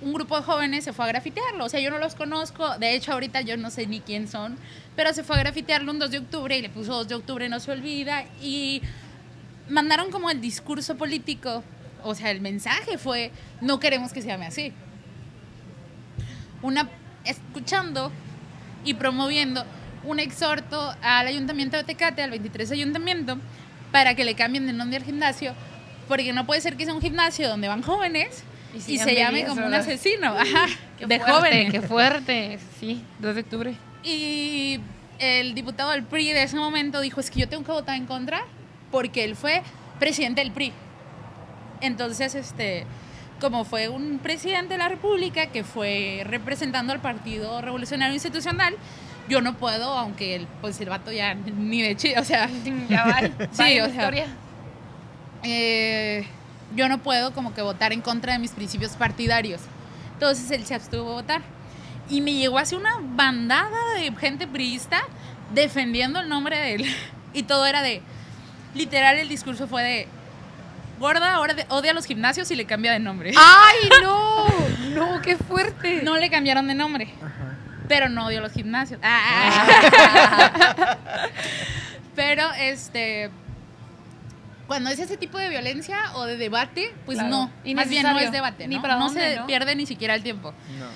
un 0.00 0.12
grupo 0.12 0.36
de 0.36 0.42
jóvenes 0.42 0.84
se 0.84 0.92
fue 0.92 1.04
a 1.06 1.08
grafitearlo. 1.08 1.64
O 1.64 1.68
sea, 1.68 1.80
yo 1.80 1.90
no 1.90 1.98
los 1.98 2.14
conozco. 2.14 2.78
De 2.78 2.94
hecho, 2.94 3.12
ahorita 3.12 3.40
yo 3.40 3.56
no 3.56 3.70
sé 3.70 3.86
ni 3.86 4.00
quién 4.00 4.28
son. 4.28 4.58
Pero 4.94 5.12
se 5.12 5.24
fue 5.24 5.36
a 5.36 5.40
grafitearlo 5.40 5.90
un 5.90 5.98
2 5.98 6.10
de 6.10 6.18
octubre 6.18 6.56
y 6.56 6.62
le 6.62 6.68
puso 6.68 6.94
2 6.94 7.08
de 7.08 7.14
octubre, 7.14 7.48
no 7.48 7.60
se 7.60 7.72
olvida. 7.72 8.24
Y 8.42 8.82
mandaron 9.68 10.10
como 10.10 10.30
el 10.30 10.40
discurso 10.40 10.96
político. 10.96 11.64
O 12.02 12.14
sea, 12.14 12.30
el 12.30 12.40
mensaje 12.40 12.98
fue, 12.98 13.32
no 13.60 13.80
queremos 13.80 14.12
que 14.12 14.22
se 14.22 14.28
llame 14.28 14.46
así. 14.46 14.72
Una, 16.62 16.88
escuchando 17.24 18.12
y 18.84 18.94
promoviendo 18.94 19.64
un 20.04 20.20
exhorto 20.20 20.94
al 21.02 21.26
Ayuntamiento 21.26 21.76
de 21.76 21.84
Tecate, 21.84 22.22
al 22.22 22.30
23 22.30 22.70
Ayuntamiento, 22.70 23.38
para 23.90 24.14
que 24.14 24.24
le 24.24 24.34
cambien 24.34 24.66
de 24.66 24.72
nombre 24.72 24.98
al 24.98 25.04
gimnasio, 25.04 25.54
porque 26.06 26.32
no 26.32 26.46
puede 26.46 26.60
ser 26.60 26.76
que 26.76 26.84
sea 26.84 26.94
un 26.94 27.00
gimnasio 27.00 27.48
donde 27.48 27.66
van 27.66 27.82
jóvenes 27.82 28.44
y, 28.76 28.98
se 28.98 29.04
se 29.04 29.14
llame 29.14 29.44
como 29.44 29.66
un 29.66 29.74
asesino, 29.74 30.28
ajá, 30.28 30.66
Qué 30.98 31.06
de 31.06 31.18
fuerte, 31.18 31.32
jóvenes. 31.32 31.72
Qué 31.72 31.82
fuerte. 31.82 32.58
Sí, 32.78 33.02
2 33.20 33.34
de 33.34 33.40
octubre. 33.40 33.74
Y 34.02 34.80
el 35.18 35.54
diputado 35.54 35.90
del 35.90 36.04
PRI 36.04 36.32
de 36.32 36.42
ese 36.42 36.56
momento 36.56 37.00
dijo, 37.00 37.20
es 37.20 37.30
que 37.30 37.40
yo 37.40 37.48
tengo 37.48 37.64
que 37.64 37.72
votar 37.72 37.96
en 37.96 38.06
contra 38.06 38.42
porque 38.90 39.24
él 39.24 39.36
fue 39.36 39.62
presidente 39.98 40.40
del 40.42 40.52
PRI. 40.52 40.72
Entonces, 41.80 42.34
este, 42.34 42.86
como 43.40 43.64
fue 43.64 43.88
un 43.88 44.18
presidente 44.18 44.74
de 44.74 44.78
la 44.78 44.88
República 44.88 45.46
que 45.46 45.64
fue 45.64 46.22
representando 46.24 46.92
al 46.92 47.00
Partido 47.00 47.60
Revolucionario 47.60 48.14
Institucional, 48.14 48.74
yo 49.28 49.40
no 49.40 49.56
puedo, 49.56 49.92
aunque 49.92 50.36
el, 50.36 50.46
pues 50.60 50.80
el 50.80 50.88
vato 50.88 51.10
ya 51.12 51.34
ni 51.34 51.82
de 51.82 51.96
chile, 51.96 52.18
o 52.18 52.24
sea, 52.24 52.48
Ya 52.88 53.04
va. 53.06 53.20
Sí, 53.50 53.78
va 53.78 53.86
o 53.86 53.88
sea, 53.88 53.88
historia. 53.88 54.26
eh, 55.42 56.26
yo 56.74 56.88
no 56.88 56.98
puedo 56.98 57.32
como 57.32 57.54
que 57.54 57.62
votar 57.62 57.92
en 57.92 58.00
contra 58.00 58.32
de 58.32 58.38
mis 58.38 58.50
principios 58.50 58.92
partidarios. 58.92 59.60
Entonces 60.14 60.50
él 60.50 60.64
se 60.64 60.74
abstuvo 60.74 61.10
a 61.10 61.14
votar. 61.14 61.42
Y 62.08 62.20
me 62.20 62.34
llegó 62.34 62.58
así 62.58 62.74
una 62.74 62.96
bandada 63.00 63.94
de 63.96 64.12
gente 64.12 64.46
priista 64.46 65.02
defendiendo 65.52 66.20
el 66.20 66.28
nombre 66.28 66.58
de 66.58 66.74
él. 66.74 66.86
Y 67.34 67.42
todo 67.42 67.66
era 67.66 67.82
de, 67.82 68.00
literal 68.74 69.18
el 69.18 69.28
discurso 69.28 69.68
fue 69.68 69.82
de, 69.82 70.08
gorda 70.98 71.34
ahora 71.34 71.54
odia 71.68 71.92
los 71.92 72.06
gimnasios 72.06 72.50
y 72.50 72.56
le 72.56 72.64
cambia 72.64 72.92
de 72.92 72.98
nombre. 72.98 73.34
¡Ay, 73.36 73.90
no! 74.00 74.46
No, 74.94 75.20
qué 75.20 75.36
fuerte. 75.36 76.00
No 76.02 76.16
le 76.16 76.30
cambiaron 76.30 76.66
de 76.66 76.74
nombre, 76.74 77.12
Ajá. 77.20 77.56
pero 77.88 78.08
no 78.08 78.24
odio 78.24 78.40
los 78.40 78.52
gimnasios. 78.52 79.00
Ah. 79.08 80.96
pero 82.14 82.50
este... 82.58 83.30
Cuando 84.66 84.90
es 84.90 84.98
ese 84.98 85.16
tipo 85.16 85.38
de 85.38 85.48
violencia 85.48 85.98
o 86.14 86.24
de 86.24 86.36
debate, 86.36 86.92
pues 87.04 87.18
Claro. 87.18 87.30
no. 87.64 87.74
Más 87.74 87.88
bien 87.88 88.02
no 88.04 88.18
es 88.18 88.32
debate. 88.32 88.66
Ni 88.66 88.76
¿no? 88.76 88.82
para 88.82 88.96
no 88.96 89.06
dónde, 89.06 89.34
se 89.34 89.36
¿no? 89.40 89.46
pierde 89.46 89.74
ni 89.76 89.86
siquiera 89.86 90.14
el 90.14 90.22
tiempo. 90.22 90.52
No. 90.78 90.86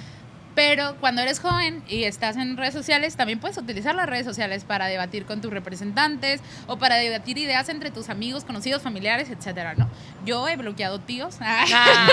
Pero 0.57 0.97
cuando 0.97 1.23
eres 1.23 1.39
joven 1.39 1.83
y 1.89 2.05
estás 2.05 2.37
en 2.37 2.57
redes 2.57 2.75
sociales, 2.75 3.15
también 3.17 3.39
puedes 3.39 3.57
utilizar 3.57 3.95
las 3.95 4.07
redes 4.09 4.27
sociales 4.27 4.65
para 4.65 4.87
debatir 4.87 5.25
con 5.25 5.41
tus 5.41 5.53
representantes 5.53 6.41
o 6.67 6.77
para 6.77 6.97
debatir 6.97 7.39
ideas 7.39 7.69
entre 7.69 7.91
tus 7.93 8.09
amigos, 8.09 8.45
conocidos, 8.45 8.83
familiares, 8.83 9.31
etcétera, 9.31 9.75
¿no? 9.77 9.89
Yo 10.27 10.49
he 10.49 10.57
bloqueado 10.57 10.99
tíos. 10.99 11.37
Ah, 11.43 12.07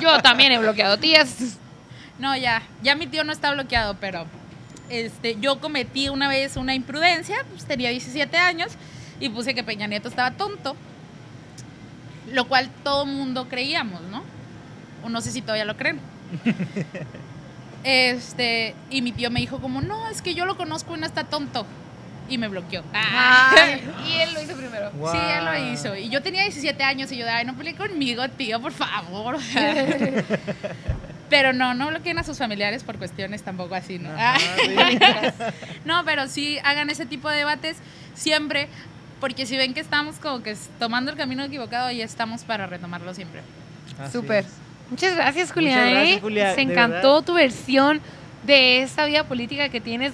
yo 0.00 0.18
también 0.22 0.52
he 0.52 0.58
bloqueado 0.58 0.98
tías. 0.98 1.58
No, 2.20 2.36
ya, 2.36 2.62
ya 2.82 2.94
mi 2.94 3.06
tío 3.08 3.24
no 3.24 3.32
está 3.32 3.50
bloqueado, 3.52 3.96
pero 4.00 4.26
este, 4.88 5.36
yo 5.40 5.60
cometí 5.60 6.08
una 6.08 6.28
vez 6.28 6.56
una 6.56 6.74
imprudencia, 6.74 7.38
pues 7.50 7.64
tenía 7.64 7.90
17 7.90 8.36
años 8.36 8.72
y 9.18 9.28
puse 9.30 9.54
que 9.54 9.64
Peña 9.64 9.86
Nieto 9.88 10.08
estaba 10.08 10.30
tonto, 10.32 10.76
lo 12.32 12.46
cual 12.48 12.70
todo 12.84 13.06
mundo 13.06 13.48
creíamos, 13.48 14.02
¿no? 14.02 14.22
O 15.04 15.08
no 15.08 15.20
sé 15.20 15.30
si 15.30 15.42
todavía 15.42 15.64
lo 15.64 15.76
creen. 15.76 16.00
Este, 17.82 18.74
y 18.90 19.00
mi 19.00 19.12
tío 19.12 19.30
me 19.30 19.40
dijo 19.40 19.58
como, 19.58 19.80
no, 19.80 20.08
es 20.08 20.20
que 20.20 20.34
yo 20.34 20.44
lo 20.44 20.56
conozco 20.56 20.96
y 20.96 21.00
no 21.00 21.06
está 21.06 21.24
tonto. 21.24 21.66
Y 22.28 22.38
me 22.38 22.48
bloqueó. 22.48 22.84
Ay, 22.92 23.82
y 24.06 24.20
él 24.20 24.34
lo 24.34 24.42
hizo 24.42 24.54
primero. 24.54 24.90
Wow. 24.92 25.12
Sí, 25.12 25.18
él 25.18 25.44
lo 25.44 25.72
hizo. 25.72 25.96
Y 25.96 26.08
yo 26.10 26.22
tenía 26.22 26.42
17 26.42 26.82
años 26.84 27.10
y 27.10 27.16
yo 27.16 27.26
ay, 27.28 27.44
no 27.44 27.54
pelee 27.54 27.74
conmigo, 27.74 28.28
tío, 28.28 28.60
por 28.60 28.72
favor. 28.72 29.38
pero 31.30 31.52
no, 31.52 31.74
no 31.74 31.88
bloqueen 31.88 32.18
a 32.18 32.24
sus 32.24 32.38
familiares 32.38 32.84
por 32.84 32.98
cuestiones 32.98 33.42
tampoco 33.42 33.74
así, 33.74 33.98
¿no? 33.98 34.10
Ajá, 34.10 34.38
sí. 34.38 34.98
no, 35.84 36.04
pero 36.04 36.28
sí 36.28 36.58
hagan 36.64 36.90
ese 36.90 37.06
tipo 37.06 37.28
de 37.28 37.38
debates 37.38 37.78
siempre, 38.14 38.68
porque 39.20 39.46
si 39.46 39.56
ven 39.56 39.74
que 39.74 39.80
estamos 39.80 40.16
como 40.16 40.42
que 40.42 40.56
tomando 40.78 41.10
el 41.10 41.16
camino 41.16 41.44
equivocado, 41.44 41.90
ya 41.90 42.04
estamos 42.04 42.42
para 42.44 42.66
retomarlo 42.66 43.12
siempre. 43.14 43.42
Así 43.98 44.12
Súper. 44.12 44.44
es. 44.44 44.50
Muchas 44.90 45.14
gracias, 45.14 45.52
Julia. 45.52 45.76
Muchas 45.76 45.90
gracias, 45.90 46.16
¿eh? 46.16 46.20
Julia, 46.20 46.54
Se 46.54 46.62
encantó 46.62 47.14
verdad. 47.14 47.24
tu 47.24 47.34
versión 47.34 48.00
de 48.44 48.82
esta 48.82 49.04
vida 49.04 49.24
política 49.24 49.68
que 49.68 49.80
tienes 49.80 50.12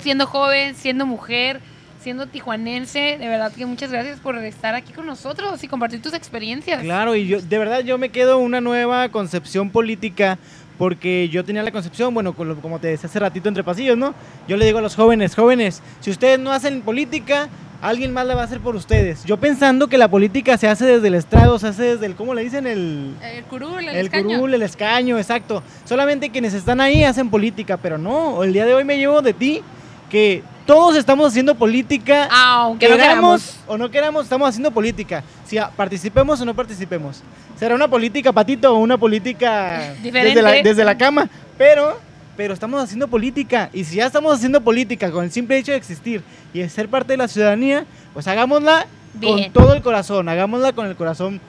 siendo 0.00 0.26
joven, 0.26 0.74
siendo 0.74 1.06
mujer, 1.06 1.60
siendo 2.00 2.26
tijuanense, 2.26 3.16
de 3.18 3.28
verdad 3.28 3.52
que 3.52 3.66
muchas 3.66 3.90
gracias 3.90 4.20
por 4.20 4.38
estar 4.38 4.74
aquí 4.74 4.92
con 4.92 5.06
nosotros 5.06 5.62
y 5.62 5.68
compartir 5.68 6.00
tus 6.00 6.14
experiencias. 6.14 6.82
Claro, 6.82 7.14
y 7.14 7.26
yo, 7.26 7.40
de 7.40 7.58
verdad 7.58 7.80
yo 7.80 7.98
me 7.98 8.08
quedo 8.10 8.38
una 8.38 8.60
nueva 8.60 9.08
concepción 9.10 9.70
política 9.70 10.38
porque 10.78 11.28
yo 11.28 11.44
tenía 11.44 11.62
la 11.64 11.72
concepción, 11.72 12.14
bueno, 12.14 12.34
como 12.34 12.78
te 12.78 12.86
decía 12.88 13.08
hace 13.08 13.18
ratito 13.18 13.48
entre 13.48 13.64
pasillos, 13.64 13.98
¿no? 13.98 14.14
Yo 14.46 14.56
le 14.56 14.64
digo 14.64 14.78
a 14.78 14.80
los 14.80 14.94
jóvenes, 14.94 15.34
jóvenes, 15.34 15.82
si 16.00 16.10
ustedes 16.10 16.38
no 16.38 16.52
hacen 16.52 16.82
política, 16.82 17.48
alguien 17.80 18.12
más 18.12 18.26
la 18.26 18.34
va 18.34 18.42
a 18.42 18.44
hacer 18.44 18.60
por 18.60 18.74
ustedes. 18.76 19.24
Yo 19.24 19.36
pensando 19.36 19.86
que 19.88 19.98
la 19.98 20.08
política 20.08 20.56
se 20.58 20.68
hace 20.68 20.84
desde 20.86 21.08
el 21.08 21.14
estrado, 21.14 21.58
se 21.58 21.68
hace 21.68 21.82
desde 21.82 22.06
el, 22.06 22.14
¿cómo 22.16 22.34
le 22.34 22.42
dicen? 22.42 22.66
El, 22.66 23.14
El 23.22 23.44
curul, 23.44 23.80
el, 23.80 23.88
el 23.96 24.06
escaño. 24.06 24.36
curul, 24.36 24.54
el 24.54 24.62
escaño, 24.62 25.18
exacto. 25.18 25.62
Solamente 25.84 26.30
quienes 26.30 26.54
están 26.54 26.80
ahí 26.80 27.04
hacen 27.04 27.30
política, 27.30 27.76
pero 27.76 27.98
no, 27.98 28.42
el 28.42 28.52
día 28.52 28.66
de 28.66 28.74
hoy 28.74 28.84
me 28.84 28.96
llevo 28.98 29.22
de 29.22 29.32
ti 29.32 29.62
que 30.10 30.42
todos 30.66 30.96
estamos 30.96 31.28
haciendo 31.28 31.54
política 31.54 32.28
Aunque 32.30 32.88
no 32.88 32.96
queramos 32.96 33.42
queramos. 33.42 33.60
o 33.66 33.78
no 33.78 33.90
queramos, 33.90 34.24
estamos 34.24 34.48
haciendo 34.48 34.70
política. 34.70 35.22
Si 35.46 35.56
participemos 35.76 36.40
o 36.40 36.44
no 36.44 36.54
participemos. 36.54 37.22
Será 37.58 37.74
una 37.74 37.88
política 37.88 38.32
patito 38.32 38.74
o 38.74 38.78
una 38.78 38.98
política 38.98 39.94
Diferente. 40.02 40.28
desde 40.40 40.42
la, 40.42 40.62
desde 40.62 40.84
la 40.84 40.96
cama. 40.98 41.28
Pero, 41.56 41.98
pero 42.38 42.54
estamos 42.54 42.80
haciendo 42.80 43.08
política. 43.08 43.68
Y 43.72 43.82
si 43.82 43.96
ya 43.96 44.06
estamos 44.06 44.32
haciendo 44.32 44.60
política 44.60 45.10
con 45.10 45.24
el 45.24 45.32
simple 45.32 45.58
hecho 45.58 45.72
de 45.72 45.76
existir 45.76 46.22
y 46.54 46.60
de 46.60 46.68
ser 46.68 46.88
parte 46.88 47.14
de 47.14 47.16
la 47.16 47.26
ciudadanía, 47.26 47.84
pues 48.14 48.28
hagámosla 48.28 48.86
Bien. 49.14 49.50
con 49.50 49.52
todo 49.52 49.74
el 49.74 49.82
corazón. 49.82 50.28
Hagámosla 50.28 50.72
con 50.72 50.86
el 50.86 50.94
corazón 50.94 51.40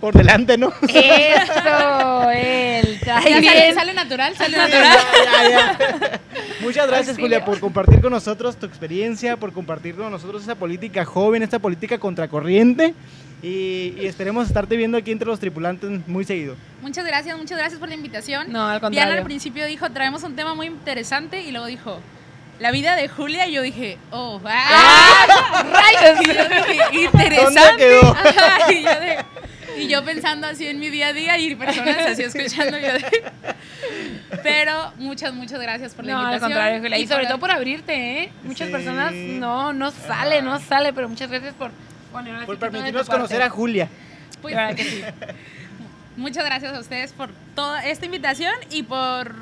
por 0.00 0.14
delante, 0.14 0.56
¿no? 0.56 0.68
Eso, 0.88 2.30
él. 2.30 3.00
Sale, 3.04 3.74
sale 3.74 3.94
natural, 3.94 4.36
sale 4.36 4.56
natural. 4.56 4.98
ya, 5.24 5.50
ya. 5.50 6.20
Muchas 6.60 6.86
gracias, 6.86 7.08
Auxilio. 7.08 7.40
Julia, 7.40 7.44
por 7.44 7.58
compartir 7.58 8.00
con 8.00 8.12
nosotros 8.12 8.56
tu 8.56 8.66
experiencia, 8.66 9.36
por 9.36 9.52
compartir 9.52 9.96
con 9.96 10.08
nosotros 10.08 10.44
esa 10.44 10.54
política 10.54 11.04
joven, 11.04 11.42
esta 11.42 11.58
política 11.58 11.98
contracorriente. 11.98 12.94
Y, 13.42 13.94
y 14.00 14.06
esperemos 14.06 14.48
estarte 14.48 14.76
viendo 14.76 14.98
aquí 14.98 15.12
entre 15.12 15.28
los 15.28 15.38
tripulantes 15.38 16.06
muy 16.08 16.24
seguido. 16.24 16.56
Muchas 16.82 17.04
gracias, 17.06 17.36
muchas 17.38 17.56
gracias 17.58 17.78
por 17.78 17.88
la 17.88 17.94
invitación. 17.94 18.50
No, 18.52 18.62
al 18.66 18.78
Diana 18.78 18.80
contrario. 18.80 19.18
al 19.18 19.24
principio 19.24 19.64
dijo, 19.66 19.90
traemos 19.90 20.22
un 20.24 20.34
tema 20.34 20.54
muy 20.54 20.66
interesante 20.66 21.42
y 21.42 21.52
luego 21.52 21.66
dijo, 21.66 22.00
la 22.58 22.72
vida 22.72 22.96
de 22.96 23.08
Julia 23.08 23.46
y 23.46 23.52
yo 23.52 23.62
dije, 23.62 23.96
oh, 24.10 24.40
ah, 24.44 25.64
¡Rayos! 25.72 26.20
Y 26.20 26.26
yo 26.34 26.44
dije, 26.44 27.04
interesante. 27.04 27.60
¿Dónde 27.62 27.76
quedó? 27.84 28.10
Ajá, 28.12 28.72
y, 28.72 28.82
yo 28.82 29.00
de- 29.00 29.18
y 29.82 29.86
yo 29.86 30.04
pensando 30.04 30.48
así 30.48 30.66
en 30.66 30.80
mi 30.80 30.90
día 30.90 31.08
a 31.08 31.12
día 31.12 31.38
y 31.38 31.54
personas 31.54 31.98
así 31.98 32.22
escuchando. 32.24 32.76
Yo 32.78 32.94
de- 32.94 33.24
pero 34.42 34.92
muchas, 34.98 35.32
muchas 35.34 35.60
gracias 35.60 35.94
por 35.94 36.04
la 36.04 36.12
No, 36.12 36.18
al 36.18 36.24
invitación. 36.26 36.50
contrario, 36.52 36.80
Julia. 36.80 36.98
Y 36.98 37.06
sobre 37.06 37.20
por- 37.22 37.28
todo 37.28 37.38
por 37.38 37.50
abrirte, 37.52 38.22
¿eh? 38.22 38.32
Muchas 38.42 38.66
Sí. 38.68 38.72
personas 38.72 39.12
no, 39.14 39.72
no 39.72 39.90
sale, 39.92 40.42
no 40.42 40.58
sale, 40.60 40.92
pero 40.92 41.08
muchas 41.08 41.30
gracias 41.30 41.54
por 41.54 41.70
una 42.12 42.46
Por 42.46 42.58
permitirnos 42.58 43.08
conocer 43.08 43.42
a 43.42 43.50
Julia. 43.50 43.88
pues, 44.40 44.54
verdad 44.54 44.74
que 44.74 44.84
sí. 44.84 45.02
Muchas 46.16 46.44
gracias 46.44 46.74
a 46.74 46.80
ustedes 46.80 47.12
por 47.12 47.30
toda 47.54 47.84
esta 47.86 48.04
invitación 48.04 48.52
y 48.70 48.82
por 48.82 49.34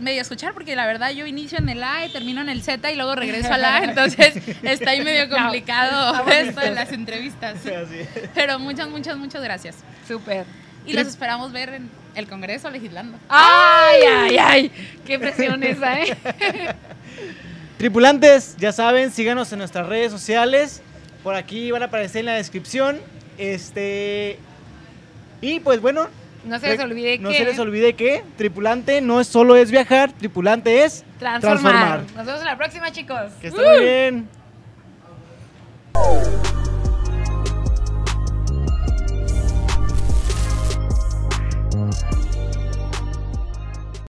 medio 0.00 0.22
escuchar, 0.22 0.54
porque 0.54 0.74
la 0.74 0.86
verdad 0.86 1.10
yo 1.10 1.26
inicio 1.26 1.58
en 1.58 1.68
el 1.68 1.82
A 1.82 2.06
y 2.06 2.12
termino 2.12 2.40
en 2.40 2.48
el 2.48 2.62
Z 2.62 2.90
y 2.90 2.96
luego 2.96 3.14
regreso 3.14 3.52
al 3.52 3.64
A, 3.64 3.78
entonces 3.84 4.34
está 4.62 4.90
ahí 4.90 5.02
medio 5.02 5.28
complicado 5.36 6.26
esto 6.28 6.60
de 6.60 6.70
las 6.70 6.90
entrevistas. 6.92 7.56
Así. 7.66 8.06
Pero 8.34 8.58
muchas, 8.58 8.88
muchas, 8.88 9.16
muchas 9.16 9.42
gracias. 9.42 9.76
Súper. 10.08 10.46
Y 10.86 10.94
los 10.94 11.06
esperamos 11.06 11.52
ver 11.52 11.74
en 11.74 11.90
el 12.14 12.26
Congreso 12.26 12.68
legislando. 12.70 13.18
¡Ay, 13.28 14.00
ay, 14.02 14.38
ay! 14.38 14.72
¡Qué 15.06 15.18
presión 15.18 15.62
esa, 15.62 16.00
eh! 16.00 16.16
Tripulantes, 17.78 18.56
ya 18.56 18.72
saben, 18.72 19.10
síganos 19.10 19.52
en 19.52 19.58
nuestras 19.58 19.86
redes 19.86 20.10
sociales. 20.10 20.82
Por 21.22 21.34
aquí 21.34 21.70
van 21.70 21.82
a 21.82 21.86
aparecer 21.86 22.20
en 22.20 22.26
la 22.26 22.34
descripción. 22.34 23.00
Este. 23.38 24.38
Y 25.40 25.60
pues 25.60 25.80
bueno. 25.80 26.08
No 26.44 26.58
se 26.58 26.68
les 26.68 26.80
olvide 26.80 27.18
no 27.18 27.28
que. 27.28 27.38
No 27.38 27.44
se 27.44 27.50
les 27.50 27.58
olvide 27.58 27.94
que 27.94 28.24
tripulante 28.36 29.00
no 29.00 29.20
es 29.20 29.28
solo 29.28 29.54
es 29.56 29.70
viajar, 29.70 30.12
tripulante 30.12 30.84
es 30.84 31.04
transformar. 31.18 32.00
Nos 32.16 32.26
vemos 32.26 32.40
en 32.40 32.46
la 32.46 32.56
próxima, 32.56 32.90
chicos. 32.90 33.32
Que 33.40 33.48
estén 33.48 33.80
bien. 33.80 34.28